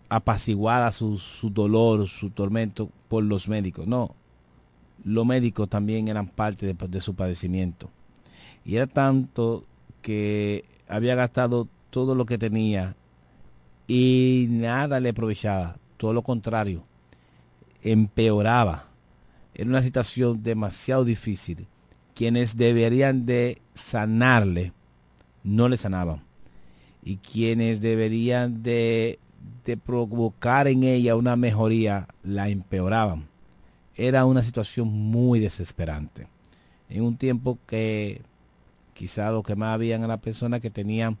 apaciguada 0.09 0.91
su, 0.91 1.17
su 1.17 1.49
dolor, 1.49 2.07
su 2.07 2.29
tormento 2.29 2.89
por 3.07 3.23
los 3.23 3.47
médicos. 3.47 3.87
No, 3.87 4.15
los 5.03 5.25
médicos 5.25 5.69
también 5.69 6.07
eran 6.07 6.27
parte 6.27 6.73
de, 6.73 7.01
su 7.01 7.15
padecimiento. 7.15 7.89
Y 8.65 8.77
era 8.77 8.87
tanto 8.87 9.65
que 10.01 10.65
había 10.87 11.15
gastado 11.15 11.67
todo 11.89 12.15
lo 12.15 12.25
que 12.25 12.37
tenía 12.37 12.95
y 13.87 14.47
nada 14.49 14.99
le 14.99 15.09
aprovechaba, 15.09 15.77
todo 15.97 16.13
lo 16.13 16.21
contrario, 16.21 16.83
empeoraba. 17.81 18.87
Era 19.53 19.69
una 19.69 19.83
situación 19.83 20.41
demasiado 20.41 21.05
difícil. 21.05 21.67
Quienes 22.15 22.57
deberían 22.57 23.25
de 23.25 23.61
sanarle, 23.73 24.71
no 25.43 25.67
le 25.67 25.77
sanaban. 25.77 26.23
Y 27.03 27.17
quienes 27.17 27.81
deberían 27.81 28.63
de, 28.63 29.19
de 29.65 29.77
provocar 29.77 30.67
en 30.67 30.83
ella 30.83 31.15
una 31.15 31.35
mejoría, 31.35 32.07
la 32.23 32.49
empeoraban. 32.49 33.32
Era 33.95 34.25
una 34.25 34.41
situación 34.41 34.87
muy 34.87 35.39
desesperante. 35.39 36.27
En 36.89 37.03
un 37.03 37.17
tiempo 37.17 37.57
que 37.67 38.21
quizá 38.93 39.31
lo 39.31 39.43
que 39.43 39.55
más 39.55 39.73
habían 39.73 40.03
eran 40.03 40.19
personas 40.19 40.59
que 40.59 40.69
tenían, 40.69 41.17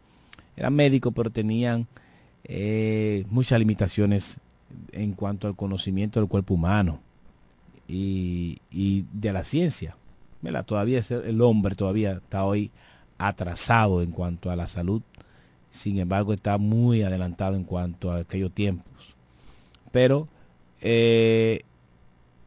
eran 0.55 0.73
médicos, 0.73 1.13
pero 1.15 1.29
tenían 1.29 1.87
eh, 2.43 3.25
muchas 3.29 3.59
limitaciones 3.59 4.39
en 4.91 5.13
cuanto 5.13 5.47
al 5.47 5.55
conocimiento 5.55 6.19
del 6.19 6.29
cuerpo 6.29 6.53
humano 6.53 6.99
y, 7.87 8.59
y 8.71 9.05
de 9.11 9.33
la 9.33 9.43
ciencia. 9.43 9.95
¿verdad? 10.41 10.65
Todavía 10.65 10.99
es 10.99 11.09
el 11.09 11.41
hombre 11.41 11.73
todavía 11.73 12.13
está 12.13 12.43
hoy 12.43 12.69
atrasado 13.17 14.01
en 14.01 14.11
cuanto 14.11 14.51
a 14.51 14.55
la 14.55 14.67
salud, 14.67 15.01
sin 15.71 15.97
embargo 15.99 16.33
está 16.33 16.57
muy 16.57 17.01
adelantado 17.01 17.55
en 17.55 17.63
cuanto 17.63 18.11
a 18.11 18.17
aquellos 18.17 18.51
tiempos. 18.51 19.15
Pero 19.91 20.27
eh, 20.81 21.63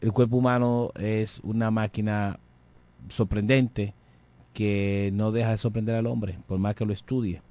el 0.01 0.13
cuerpo 0.13 0.37
humano 0.37 0.91
es 0.99 1.41
una 1.43 1.71
máquina 1.71 2.39
sorprendente 3.09 3.95
que 4.53 5.11
no 5.13 5.33
deja 5.33 5.51
de 5.51 5.59
sorprender 5.59 5.95
al 5.95 6.07
hombre, 6.07 6.39
por 6.47 6.59
más 6.59 6.75
que 6.75 6.87
lo 6.87 6.93
estudie. 6.93 7.43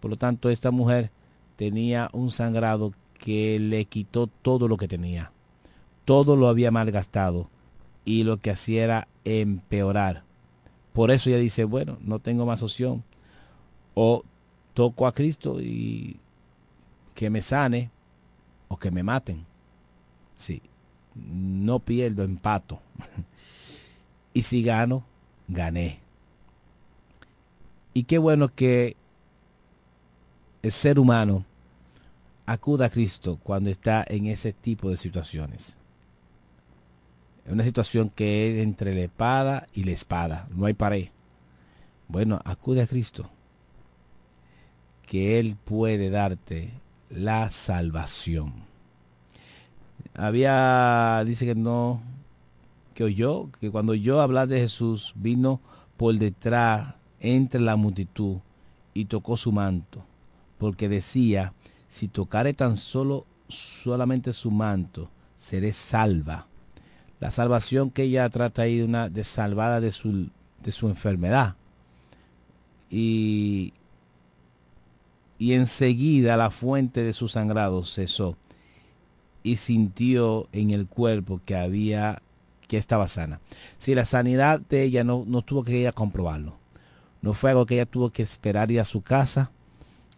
Por 0.00 0.10
lo 0.10 0.16
tanto, 0.16 0.50
esta 0.50 0.70
mujer 0.70 1.10
tenía 1.56 2.08
un 2.12 2.30
sangrado 2.30 2.92
que 3.18 3.58
le 3.58 3.84
quitó 3.86 4.26
todo 4.26 4.68
lo 4.68 4.76
que 4.76 4.88
tenía. 4.88 5.32
Todo 6.04 6.36
lo 6.36 6.48
había 6.48 6.70
malgastado 6.70 7.50
y 8.04 8.22
lo 8.22 8.38
que 8.38 8.50
hacía 8.50 8.84
era 8.84 9.08
empeorar. 9.24 10.24
Por 10.92 11.10
eso 11.10 11.28
ella 11.28 11.38
dice, 11.38 11.64
bueno, 11.64 11.98
no 12.00 12.20
tengo 12.20 12.46
más 12.46 12.62
opción. 12.62 13.04
O 13.94 14.22
toco 14.74 15.06
a 15.06 15.12
Cristo 15.12 15.60
y 15.60 16.20
que 17.14 17.30
me 17.30 17.42
sane 17.42 17.90
o 18.68 18.76
que 18.76 18.90
me 18.90 19.02
maten. 19.02 19.44
Sí, 20.36 20.62
no 21.16 21.80
pierdo, 21.80 22.22
empato. 22.24 22.80
y 24.34 24.42
si 24.42 24.62
gano, 24.62 25.04
gané. 25.48 26.00
Y 27.94 28.04
qué 28.04 28.18
bueno 28.18 28.54
que 28.54 28.96
el 30.62 30.72
ser 30.72 30.98
humano 30.98 31.44
acuda 32.44 32.86
a 32.86 32.90
Cristo 32.90 33.38
cuando 33.42 33.70
está 33.70 34.04
en 34.06 34.26
ese 34.26 34.52
tipo 34.52 34.90
de 34.90 34.96
situaciones. 34.96 35.76
Es 37.44 37.52
una 37.52 37.64
situación 37.64 38.10
que 38.10 38.50
es 38.50 38.64
entre 38.64 38.94
la 38.94 39.02
espada 39.02 39.68
y 39.72 39.84
la 39.84 39.92
espada, 39.92 40.48
no 40.50 40.66
hay 40.66 40.74
pared. 40.74 41.08
Bueno, 42.08 42.40
acude 42.44 42.82
a 42.82 42.86
Cristo, 42.86 43.30
que 45.06 45.38
Él 45.38 45.56
puede 45.64 46.10
darte 46.10 46.72
la 47.08 47.50
salvación. 47.50 48.52
Había, 50.16 51.22
dice 51.26 51.46
que 51.46 51.54
no, 51.54 52.00
que 52.94 53.04
oyó, 53.04 53.50
que 53.60 53.70
cuando 53.70 53.94
yo 53.94 54.20
hablar 54.20 54.48
de 54.48 54.60
Jesús, 54.60 55.12
vino 55.14 55.60
por 55.96 56.14
detrás, 56.16 56.94
entre 57.20 57.60
la 57.60 57.76
multitud, 57.76 58.38
y 58.94 59.06
tocó 59.06 59.36
su 59.36 59.52
manto 59.52 60.04
porque 60.58 60.88
decía, 60.88 61.52
si 61.88 62.08
tocare 62.08 62.54
tan 62.54 62.76
solo 62.76 63.26
solamente 63.48 64.32
su 64.32 64.50
manto, 64.50 65.08
seré 65.36 65.72
salva. 65.72 66.46
La 67.20 67.30
salvación 67.30 67.90
que 67.90 68.04
ella 68.04 68.28
trata 68.28 68.62
ahí 68.62 68.78
de 68.78 68.84
una 68.84 69.08
de 69.08 69.24
salvada 69.24 69.80
de 69.80 69.92
su, 69.92 70.28
de 70.62 70.72
su 70.72 70.88
enfermedad. 70.88 71.56
Y, 72.90 73.72
y 75.38 75.52
enseguida 75.52 76.36
la 76.36 76.50
fuente 76.50 77.02
de 77.02 77.12
su 77.12 77.28
sangrado 77.28 77.84
cesó 77.84 78.36
y 79.46 79.56
sintió 79.56 80.48
en 80.52 80.70
el 80.70 80.86
cuerpo 80.86 81.40
que 81.44 81.54
había 81.54 82.20
que 82.66 82.78
estaba 82.78 83.06
sana. 83.06 83.40
Si 83.78 83.94
la 83.94 84.04
sanidad 84.04 84.60
de 84.60 84.82
ella 84.82 85.04
no, 85.04 85.24
no 85.24 85.42
tuvo 85.42 85.62
que 85.62 85.78
ella 85.78 85.92
comprobarlo. 85.92 86.58
No 87.22 87.32
fue 87.32 87.50
algo 87.50 87.64
que 87.64 87.74
ella 87.74 87.86
tuvo 87.86 88.10
que 88.10 88.24
esperar 88.24 88.72
ir 88.72 88.80
a 88.80 88.84
su 88.84 89.02
casa 89.02 89.52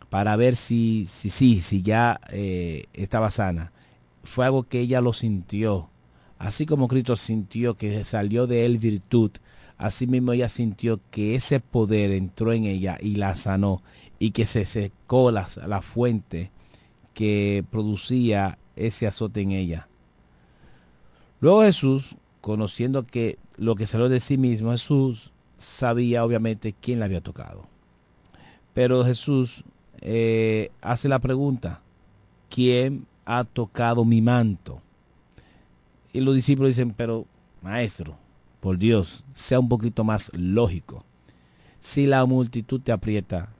para 0.08 0.34
ver 0.36 0.56
si 0.56 1.04
si, 1.04 1.28
si, 1.28 1.60
si 1.60 1.82
ya 1.82 2.20
eh, 2.30 2.86
estaba 2.94 3.30
sana. 3.30 3.72
Fue 4.24 4.46
algo 4.46 4.62
que 4.62 4.80
ella 4.80 5.02
lo 5.02 5.12
sintió. 5.12 5.90
Así 6.38 6.64
como 6.64 6.88
Cristo 6.88 7.14
sintió 7.16 7.76
que 7.76 8.04
salió 8.04 8.46
de 8.46 8.64
él 8.64 8.78
virtud, 8.78 9.32
así 9.76 10.06
mismo 10.06 10.32
ella 10.32 10.48
sintió 10.48 11.00
que 11.10 11.34
ese 11.34 11.60
poder 11.60 12.12
entró 12.12 12.52
en 12.52 12.64
ella 12.64 12.96
y 13.00 13.16
la 13.16 13.34
sanó 13.34 13.82
y 14.18 14.30
que 14.30 14.46
se 14.46 14.64
secó 14.64 15.32
la, 15.32 15.48
la 15.66 15.82
fuente 15.82 16.50
que 17.12 17.64
producía 17.70 18.58
ese 18.86 19.06
azote 19.06 19.40
en 19.40 19.52
ella. 19.52 19.88
Luego 21.40 21.62
Jesús, 21.62 22.16
conociendo 22.40 23.06
que 23.06 23.38
lo 23.56 23.74
que 23.74 23.86
salió 23.86 24.08
de 24.08 24.20
sí 24.20 24.38
mismo, 24.38 24.72
Jesús 24.72 25.32
sabía 25.56 26.24
obviamente 26.24 26.74
quién 26.80 26.98
la 26.98 27.06
había 27.06 27.20
tocado. 27.20 27.66
Pero 28.74 29.04
Jesús 29.04 29.64
eh, 30.00 30.70
hace 30.80 31.08
la 31.08 31.18
pregunta, 31.18 31.80
¿quién 32.48 33.06
ha 33.24 33.44
tocado 33.44 34.04
mi 34.04 34.22
manto? 34.22 34.80
Y 36.12 36.20
los 36.20 36.34
discípulos 36.34 36.70
dicen, 36.70 36.94
pero 36.96 37.26
maestro, 37.62 38.16
por 38.60 38.78
Dios, 38.78 39.24
sea 39.34 39.60
un 39.60 39.68
poquito 39.68 40.04
más 40.04 40.30
lógico. 40.34 41.04
Si 41.80 42.06
la 42.06 42.24
multitud 42.26 42.80
te 42.80 42.92
aprieta, 42.92 43.50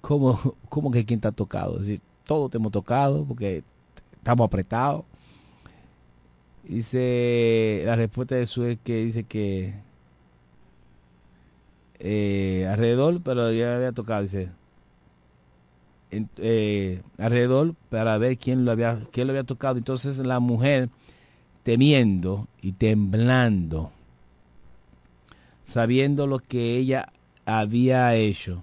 ¿cómo, 0.00 0.56
cómo 0.68 0.90
que 0.90 1.04
quién 1.04 1.20
te 1.20 1.28
ha 1.28 1.32
tocado? 1.32 1.76
Es 1.76 1.82
decir, 1.82 2.00
todos 2.28 2.50
te 2.50 2.58
hemos 2.58 2.70
tocado 2.72 3.24
porque 3.24 3.64
estamos 4.12 4.44
apretados. 4.44 5.04
Dice, 6.62 7.82
la 7.86 7.96
respuesta 7.96 8.34
de 8.34 8.42
Jesús 8.42 8.66
es 8.66 8.78
que 8.84 9.02
dice 9.02 9.24
que 9.24 9.74
eh, 11.98 12.68
alrededor, 12.70 13.22
pero 13.22 13.50
ya 13.50 13.76
había 13.76 13.92
tocado, 13.92 14.24
dice, 14.24 14.50
en, 16.10 16.28
eh, 16.36 17.00
alrededor 17.16 17.74
para 17.88 18.18
ver 18.18 18.36
quién 18.36 18.66
lo 18.66 18.72
había 18.72 19.00
quién 19.10 19.26
lo 19.26 19.32
había 19.32 19.44
tocado 19.44 19.78
entonces 19.78 20.18
la 20.18 20.40
mujer 20.40 20.88
temiendo 21.62 22.46
y 22.62 22.72
temblando 22.72 23.90
sabiendo 25.64 26.26
lo 26.26 26.38
que 26.38 26.76
ella 26.76 27.12
había 27.44 28.14
hecho 28.14 28.62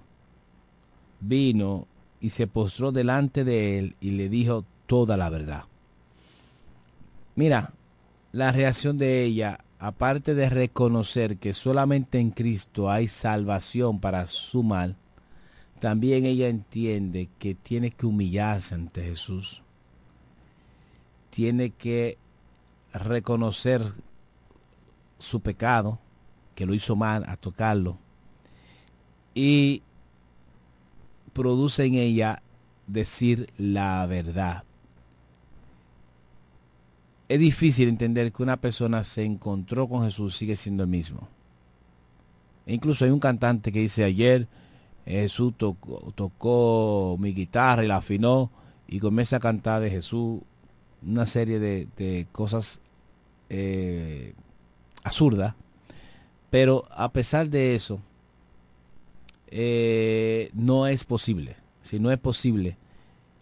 vino 1.20 1.86
y 2.20 2.30
se 2.30 2.46
postró 2.46 2.92
delante 2.92 3.44
de 3.44 3.78
él 3.78 3.96
y 4.00 4.12
le 4.12 4.28
dijo 4.28 4.64
toda 4.86 5.16
la 5.16 5.30
verdad 5.30 5.64
mira 7.34 7.72
la 8.32 8.52
reacción 8.52 8.98
de 8.98 9.24
ella 9.24 9.60
aparte 9.78 10.34
de 10.34 10.48
reconocer 10.48 11.36
que 11.36 11.54
solamente 11.54 12.18
en 12.18 12.30
Cristo 12.30 12.90
hay 12.90 13.08
salvación 13.08 14.00
para 14.00 14.26
su 14.26 14.62
mal 14.62 14.96
también 15.80 16.24
ella 16.24 16.48
entiende 16.48 17.28
que 17.38 17.54
tiene 17.54 17.90
que 17.90 18.06
humillarse 18.06 18.74
ante 18.74 19.04
Jesús. 19.04 19.62
Tiene 21.30 21.70
que 21.70 22.16
reconocer 22.92 23.82
su 25.18 25.40
pecado, 25.40 25.98
que 26.54 26.64
lo 26.64 26.72
hizo 26.72 26.96
mal 26.96 27.24
a 27.28 27.36
tocarlo, 27.36 27.98
y 29.34 29.82
produce 31.36 31.84
en 31.84 31.96
ella 31.96 32.42
decir 32.86 33.52
la 33.58 34.06
verdad. 34.06 34.64
Es 37.28 37.38
difícil 37.38 37.90
entender 37.90 38.32
que 38.32 38.42
una 38.42 38.56
persona 38.56 39.04
se 39.04 39.24
encontró 39.24 39.86
con 39.86 40.02
Jesús 40.02 40.34
sigue 40.34 40.56
siendo 40.56 40.84
el 40.84 40.88
mismo. 40.88 41.28
E 42.64 42.72
incluso 42.72 43.04
hay 43.04 43.10
un 43.10 43.20
cantante 43.20 43.70
que 43.70 43.80
dice 43.80 44.02
ayer 44.02 44.48
Jesús 45.04 45.52
tocó, 45.58 47.16
mi 47.20 47.34
guitarra 47.34 47.84
y 47.84 47.86
la 47.86 47.98
afinó 47.98 48.50
y 48.88 48.98
comienza 48.98 49.36
a 49.36 49.40
cantar 49.40 49.82
de 49.82 49.90
Jesús 49.90 50.40
una 51.06 51.26
serie 51.26 51.58
de, 51.58 51.86
de 51.98 52.26
cosas 52.32 52.80
eh, 53.50 54.32
absurdas. 55.04 55.54
Pero 56.48 56.86
a 56.90 57.12
pesar 57.12 57.50
de 57.50 57.74
eso, 57.74 58.00
eh, 59.48 60.50
no 60.54 60.86
es 60.86 61.04
posible. 61.04 61.56
Si 61.82 61.98
no 61.98 62.10
es 62.10 62.18
posible 62.18 62.76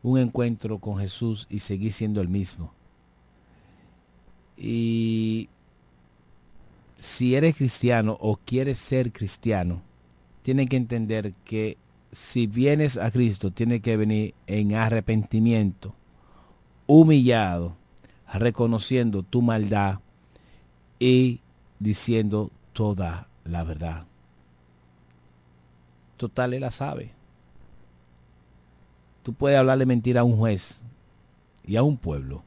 un 0.02 0.18
encuentro 0.18 0.78
con 0.78 0.98
Jesús 0.98 1.46
y 1.48 1.60
seguir 1.60 1.92
siendo 1.92 2.20
el 2.20 2.28
mismo. 2.28 2.72
Y 4.56 5.48
si 6.96 7.34
eres 7.34 7.56
cristiano 7.56 8.16
o 8.20 8.36
quieres 8.36 8.78
ser 8.78 9.12
cristiano, 9.12 9.82
tienes 10.42 10.68
que 10.68 10.76
entender 10.76 11.32
que 11.44 11.78
si 12.12 12.46
vienes 12.46 12.96
a 12.96 13.10
Cristo, 13.10 13.50
tienes 13.50 13.80
que 13.80 13.96
venir 13.96 14.34
en 14.46 14.74
arrepentimiento, 14.74 15.94
humillado, 16.86 17.76
reconociendo 18.32 19.22
tu 19.22 19.42
maldad 19.42 20.00
y 20.98 21.40
diciendo 21.78 22.50
toda 22.72 23.28
la 23.44 23.64
verdad. 23.64 24.06
Total, 26.16 26.54
él 26.54 26.60
la 26.60 26.70
sabe. 26.70 27.10
Tú 29.22 29.32
puedes 29.32 29.58
hablarle 29.58 29.86
mentira 29.86 30.20
a 30.20 30.24
un 30.24 30.36
juez 30.36 30.82
y 31.66 31.76
a 31.76 31.82
un 31.82 31.96
pueblo, 31.96 32.42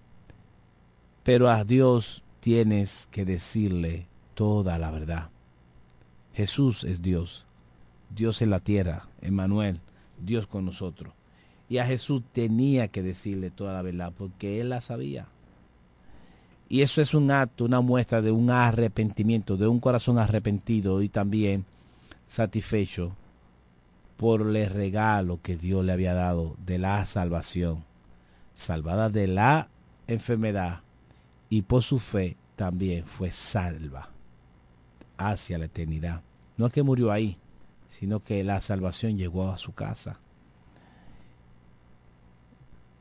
pero 1.23 1.49
a 1.49 1.63
Dios 1.63 2.23
tienes 2.39 3.07
que 3.11 3.25
decirle 3.25 4.07
toda 4.35 4.77
la 4.77 4.91
verdad. 4.91 5.29
Jesús 6.35 6.83
es 6.83 7.01
Dios, 7.01 7.45
Dios 8.15 8.43
en 8.43 8.51
la 8.51 8.59
tierra, 8.59 9.07
Emmanuel, 9.21 9.79
Dios 10.23 10.45
con 10.45 10.65
nosotros. 10.65 11.13
Y 11.67 11.79
a 11.79 11.85
Jesús 11.85 12.21
tenía 12.31 12.87
que 12.89 13.01
decirle 13.01 13.49
toda 13.49 13.73
la 13.73 13.81
verdad 13.81 14.13
porque 14.15 14.61
él 14.61 14.69
la 14.69 14.79
sabía. 14.79 15.27
Y 16.69 16.81
eso 16.81 17.01
es 17.01 17.13
un 17.13 17.31
acto, 17.31 17.65
una 17.65 17.81
muestra 17.81 18.21
de 18.21 18.31
un 18.31 18.51
arrepentimiento, 18.51 19.57
de 19.57 19.67
un 19.67 19.79
corazón 19.79 20.19
arrepentido 20.19 21.01
y 21.01 21.09
también 21.09 21.65
satisfecho 22.27 23.13
por 24.17 24.41
el 24.41 24.69
regalo 24.69 25.39
que 25.41 25.57
Dios 25.57 25.85
le 25.85 25.93
había 25.93 26.13
dado 26.13 26.55
de 26.65 26.79
la 26.79 27.05
salvación, 27.05 27.85
salvada 28.55 29.09
de 29.09 29.27
la 29.27 29.69
enfermedad 30.07 30.81
y 31.49 31.61
por 31.61 31.83
su 31.83 31.99
fe 31.99 32.35
también 32.55 33.05
fue 33.05 33.31
salva 33.31 34.09
hacia 35.17 35.59
la 35.59 35.65
eternidad. 35.65 36.21
No 36.57 36.65
es 36.65 36.73
que 36.73 36.81
murió 36.81 37.11
ahí, 37.11 37.37
sino 37.87 38.19
que 38.19 38.43
la 38.43 38.59
salvación 38.59 39.17
llegó 39.17 39.51
a 39.51 39.57
su 39.57 39.73
casa. 39.73 40.19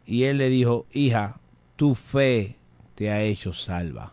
Y 0.04 0.24
él 0.24 0.38
le 0.38 0.50
dijo, 0.50 0.86
hija, 0.92 1.40
tu 1.74 1.94
fe 1.94 2.56
te 2.94 3.10
ha 3.10 3.22
hecho 3.22 3.52
salva. 3.52 4.12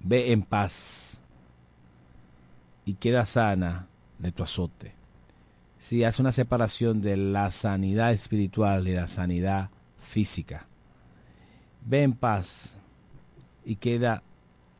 Ve 0.00 0.32
en 0.32 0.42
paz 0.42 1.22
y 2.84 2.94
queda 2.94 3.24
sana 3.24 3.88
de 4.18 4.30
tu 4.30 4.42
azote. 4.42 5.03
Si 5.84 6.02
hace 6.02 6.22
una 6.22 6.32
separación 6.32 7.02
de 7.02 7.14
la 7.18 7.50
sanidad 7.50 8.10
espiritual 8.10 8.88
y 8.88 8.94
la 8.94 9.06
sanidad 9.06 9.68
física. 9.98 10.66
Ve 11.84 12.04
en 12.04 12.14
paz 12.14 12.76
y 13.66 13.76
queda 13.76 14.22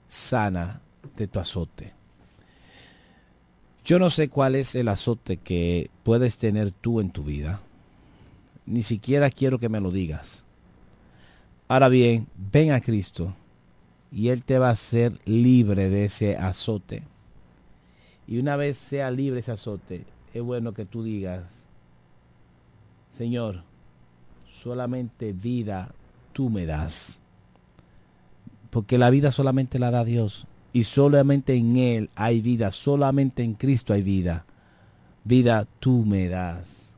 sana 0.08 0.80
de 1.14 1.26
tu 1.26 1.38
azote. 1.38 1.92
Yo 3.84 3.98
no 3.98 4.08
sé 4.08 4.30
cuál 4.30 4.54
es 4.54 4.74
el 4.74 4.88
azote 4.88 5.36
que 5.36 5.90
puedes 6.04 6.38
tener 6.38 6.72
tú 6.72 7.00
en 7.00 7.10
tu 7.10 7.22
vida. 7.22 7.60
Ni 8.64 8.82
siquiera 8.82 9.28
quiero 9.28 9.58
que 9.58 9.68
me 9.68 9.82
lo 9.82 9.90
digas. 9.90 10.42
Ahora 11.68 11.90
bien, 11.90 12.28
ven 12.50 12.72
a 12.72 12.80
Cristo 12.80 13.36
y 14.10 14.30
Él 14.30 14.42
te 14.42 14.58
va 14.58 14.68
a 14.68 14.72
hacer 14.72 15.20
libre 15.26 15.90
de 15.90 16.06
ese 16.06 16.38
azote. 16.38 17.02
Y 18.26 18.38
una 18.38 18.56
vez 18.56 18.78
sea 18.78 19.10
libre 19.10 19.40
ese 19.40 19.52
azote, 19.52 20.13
es 20.34 20.42
bueno 20.42 20.74
que 20.74 20.84
tú 20.84 21.04
digas, 21.04 21.44
Señor, 23.12 23.62
solamente 24.52 25.32
vida 25.32 25.94
tú 26.32 26.50
me 26.50 26.66
das. 26.66 27.20
Porque 28.70 28.98
la 28.98 29.10
vida 29.10 29.30
solamente 29.30 29.78
la 29.78 29.92
da 29.92 30.04
Dios. 30.04 30.48
Y 30.72 30.82
solamente 30.82 31.54
en 31.54 31.76
Él 31.76 32.10
hay 32.16 32.40
vida, 32.40 32.72
solamente 32.72 33.44
en 33.44 33.54
Cristo 33.54 33.92
hay 33.92 34.02
vida. 34.02 34.44
Vida 35.22 35.68
tú 35.78 36.04
me 36.04 36.28
das. 36.28 36.92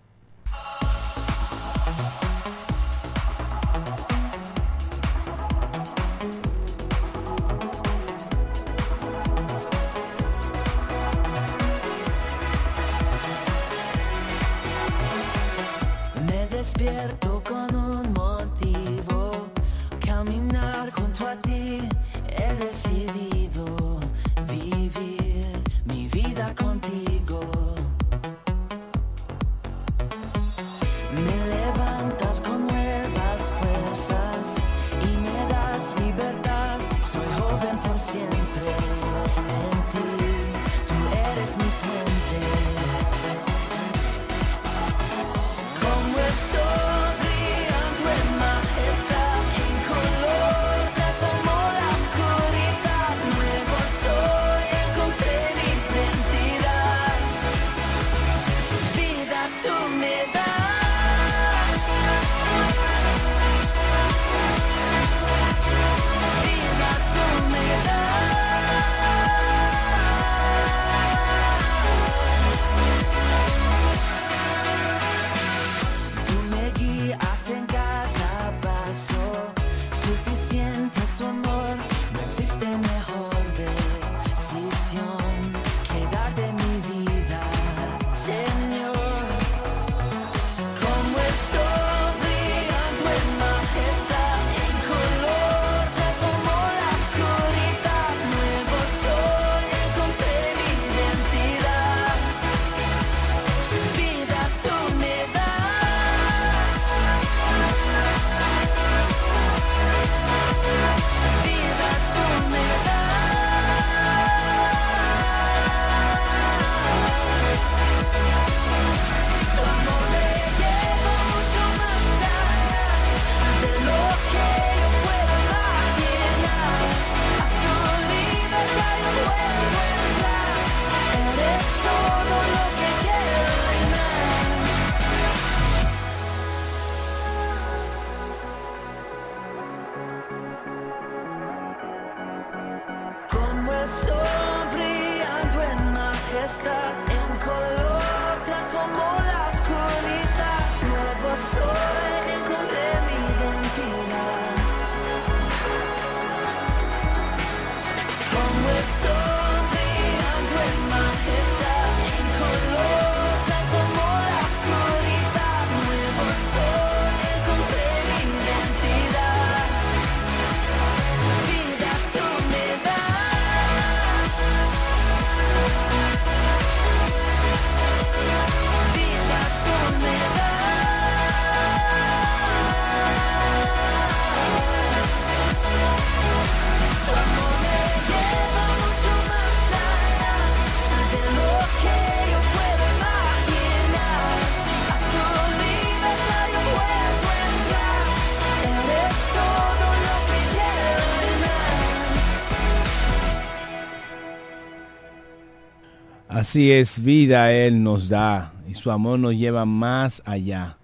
Así 206.47 206.71
es, 206.71 207.03
vida 207.03 207.53
Él 207.53 207.83
nos 207.83 208.09
da 208.09 208.53
y 208.69 208.75
su 208.75 208.93
amor 208.93 209.19
nos 209.19 209.35
lleva 209.35 209.65
más 209.65 210.23
allá. 210.25 210.79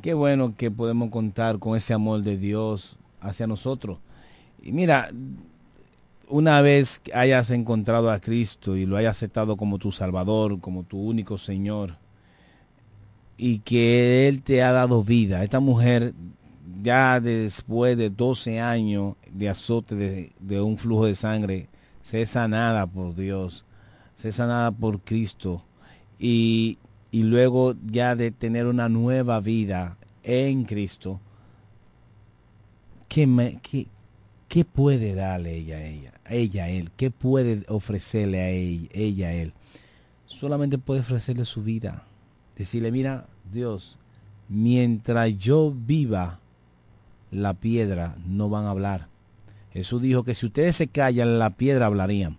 Qué 0.00 0.14
bueno 0.14 0.56
que 0.56 0.70
podemos 0.70 1.10
contar 1.10 1.58
con 1.58 1.76
ese 1.76 1.92
amor 1.92 2.22
de 2.22 2.38
Dios 2.38 2.96
hacia 3.20 3.46
nosotros. 3.46 3.98
Y 4.62 4.72
mira, 4.72 5.10
una 6.26 6.62
vez 6.62 7.00
que 7.00 7.14
hayas 7.14 7.50
encontrado 7.50 8.10
a 8.10 8.18
Cristo 8.18 8.76
y 8.76 8.86
lo 8.86 8.96
hayas 8.96 9.18
aceptado 9.18 9.58
como 9.58 9.76
tu 9.76 9.92
Salvador, 9.92 10.58
como 10.58 10.84
tu 10.84 10.98
único 10.98 11.36
Señor, 11.36 11.98
y 13.36 13.58
que 13.58 14.26
Él 14.26 14.40
te 14.40 14.62
ha 14.62 14.72
dado 14.72 15.04
vida, 15.04 15.44
esta 15.44 15.60
mujer 15.60 16.14
ya 16.82 17.20
después 17.20 17.98
de 17.98 18.08
12 18.08 18.58
años 18.58 19.16
de 19.30 19.50
azote 19.50 19.96
de, 19.96 20.32
de 20.40 20.62
un 20.62 20.78
flujo 20.78 21.04
de 21.04 21.14
sangre, 21.14 21.68
se 22.00 22.24
sanada 22.24 22.86
por 22.86 23.14
Dios, 23.14 23.66
se 24.14 24.32
sanada 24.32 24.70
por 24.70 25.00
Cristo, 25.00 25.62
y, 26.18 26.78
y 27.10 27.22
luego 27.22 27.74
ya 27.86 28.16
de 28.16 28.30
tener 28.30 28.66
una 28.66 28.88
nueva 28.88 29.40
vida 29.40 29.96
en 30.22 30.64
Cristo, 30.64 31.20
¿qué, 33.08 33.26
me, 33.26 33.58
qué, 33.60 33.86
qué 34.48 34.64
puede 34.64 35.14
darle 35.14 35.56
ella 35.56 35.76
a 35.76 35.84
ella? 35.84 36.12
Ella 36.28 36.64
a 36.64 36.68
él, 36.70 36.90
¿qué 36.96 37.10
puede 37.10 37.64
ofrecerle 37.68 38.40
a 38.40 38.48
ella, 38.48 38.88
ella 38.92 39.28
a 39.28 39.32
él? 39.32 39.52
Solamente 40.26 40.78
puede 40.78 41.00
ofrecerle 41.00 41.44
su 41.44 41.62
vida. 41.62 42.02
Decirle, 42.56 42.90
mira, 42.90 43.26
Dios, 43.52 43.98
mientras 44.48 45.36
yo 45.36 45.72
viva, 45.72 46.40
la 47.30 47.54
piedra 47.54 48.16
no 48.26 48.48
van 48.48 48.64
a 48.64 48.70
hablar. 48.70 49.08
Jesús 49.72 50.00
dijo 50.00 50.22
que 50.24 50.34
si 50.34 50.46
ustedes 50.46 50.76
se 50.76 50.86
callan, 50.86 51.38
la 51.38 51.50
piedra 51.50 51.86
hablarían. 51.86 52.38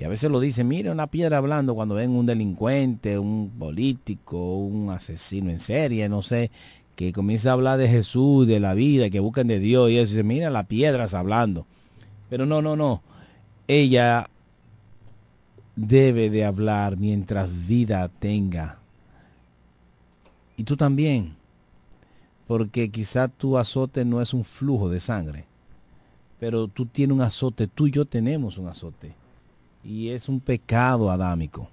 Y 0.00 0.04
a 0.04 0.08
veces 0.08 0.30
lo 0.30 0.40
dicen, 0.40 0.66
mire 0.66 0.90
una 0.90 1.08
piedra 1.08 1.36
hablando 1.36 1.74
cuando 1.74 1.96
ven 1.96 2.12
un 2.12 2.24
delincuente, 2.24 3.18
un 3.18 3.50
político, 3.50 4.56
un 4.56 4.88
asesino 4.88 5.50
en 5.50 5.60
serie, 5.60 6.08
no 6.08 6.22
sé, 6.22 6.50
que 6.96 7.12
comienza 7.12 7.50
a 7.50 7.52
hablar 7.52 7.78
de 7.78 7.86
Jesús, 7.86 8.46
de 8.46 8.60
la 8.60 8.72
vida, 8.72 9.10
que 9.10 9.20
buscan 9.20 9.46
de 9.46 9.58
Dios 9.58 9.90
y 9.90 9.98
eso, 9.98 10.04
y 10.04 10.14
dice, 10.14 10.22
mira 10.22 10.48
las 10.48 10.64
piedras 10.64 11.12
hablando. 11.12 11.66
Pero 12.30 12.46
no, 12.46 12.62
no, 12.62 12.76
no. 12.76 13.02
Ella 13.68 14.26
debe 15.76 16.30
de 16.30 16.46
hablar 16.46 16.96
mientras 16.96 17.66
vida 17.66 18.08
tenga. 18.08 18.78
Y 20.56 20.64
tú 20.64 20.78
también. 20.78 21.36
Porque 22.46 22.88
quizá 22.88 23.28
tu 23.28 23.58
azote 23.58 24.06
no 24.06 24.22
es 24.22 24.32
un 24.32 24.44
flujo 24.44 24.88
de 24.88 25.00
sangre. 25.00 25.44
Pero 26.38 26.68
tú 26.68 26.86
tienes 26.86 27.14
un 27.14 27.20
azote, 27.20 27.66
tú 27.66 27.86
y 27.86 27.90
yo 27.90 28.06
tenemos 28.06 28.56
un 28.56 28.66
azote. 28.66 29.19
Y 29.82 30.08
es 30.10 30.28
un 30.28 30.40
pecado 30.40 31.10
adámico. 31.10 31.68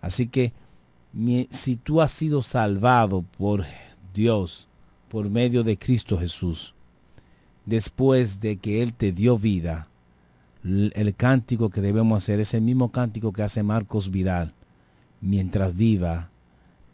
Así 0.00 0.26
que 0.28 0.52
si 1.50 1.76
tú 1.76 2.00
has 2.00 2.12
sido 2.12 2.42
salvado 2.42 3.22
por 3.36 3.64
Dios, 4.14 4.68
por 5.08 5.28
medio 5.30 5.64
de 5.64 5.78
Cristo 5.78 6.18
Jesús, 6.18 6.74
después 7.64 8.40
de 8.40 8.56
que 8.56 8.82
Él 8.82 8.92
te 8.92 9.12
dio 9.12 9.38
vida, 9.38 9.88
el 10.64 11.14
cántico 11.16 11.70
que 11.70 11.80
debemos 11.80 12.22
hacer 12.22 12.40
es 12.40 12.52
el 12.54 12.62
mismo 12.62 12.90
cántico 12.90 13.32
que 13.32 13.42
hace 13.42 13.62
Marcos 13.62 14.10
Vidal. 14.10 14.52
Mientras 15.20 15.74
viva, 15.74 16.30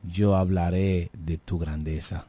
yo 0.02 0.36
hablaré 0.36 1.10
de 1.12 1.38
tu 1.38 1.58
grandeza. 1.58 2.26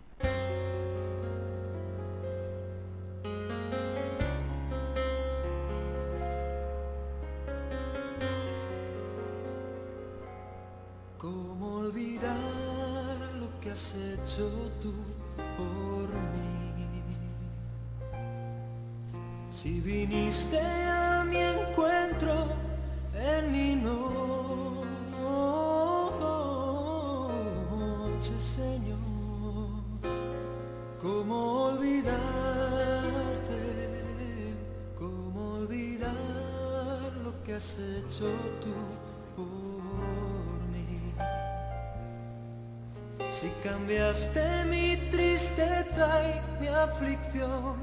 Cambiaste 44.16 44.66
mi 44.70 44.98
tristeza 45.12 46.08
y 46.24 46.62
mi 46.62 46.68
aflicción 46.68 47.76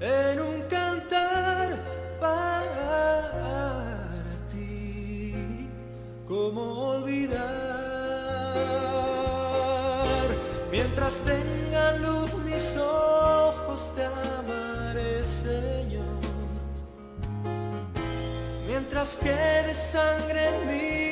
en 0.00 0.40
un 0.40 0.62
cantar 0.62 1.76
para 2.20 3.32
ti, 4.50 5.68
¿cómo 6.26 6.62
olvidar? 6.90 7.38
Mientras 10.70 11.20
tengan 11.20 12.02
luz 12.02 12.34
mis 12.44 12.76
ojos 12.76 13.92
te 13.96 14.04
amaré, 14.04 15.24
Señor. 15.24 16.04
Mientras 18.66 19.16
quede 19.16 19.74
sangre 19.74 20.48
en 20.48 20.66
mí 20.66 21.07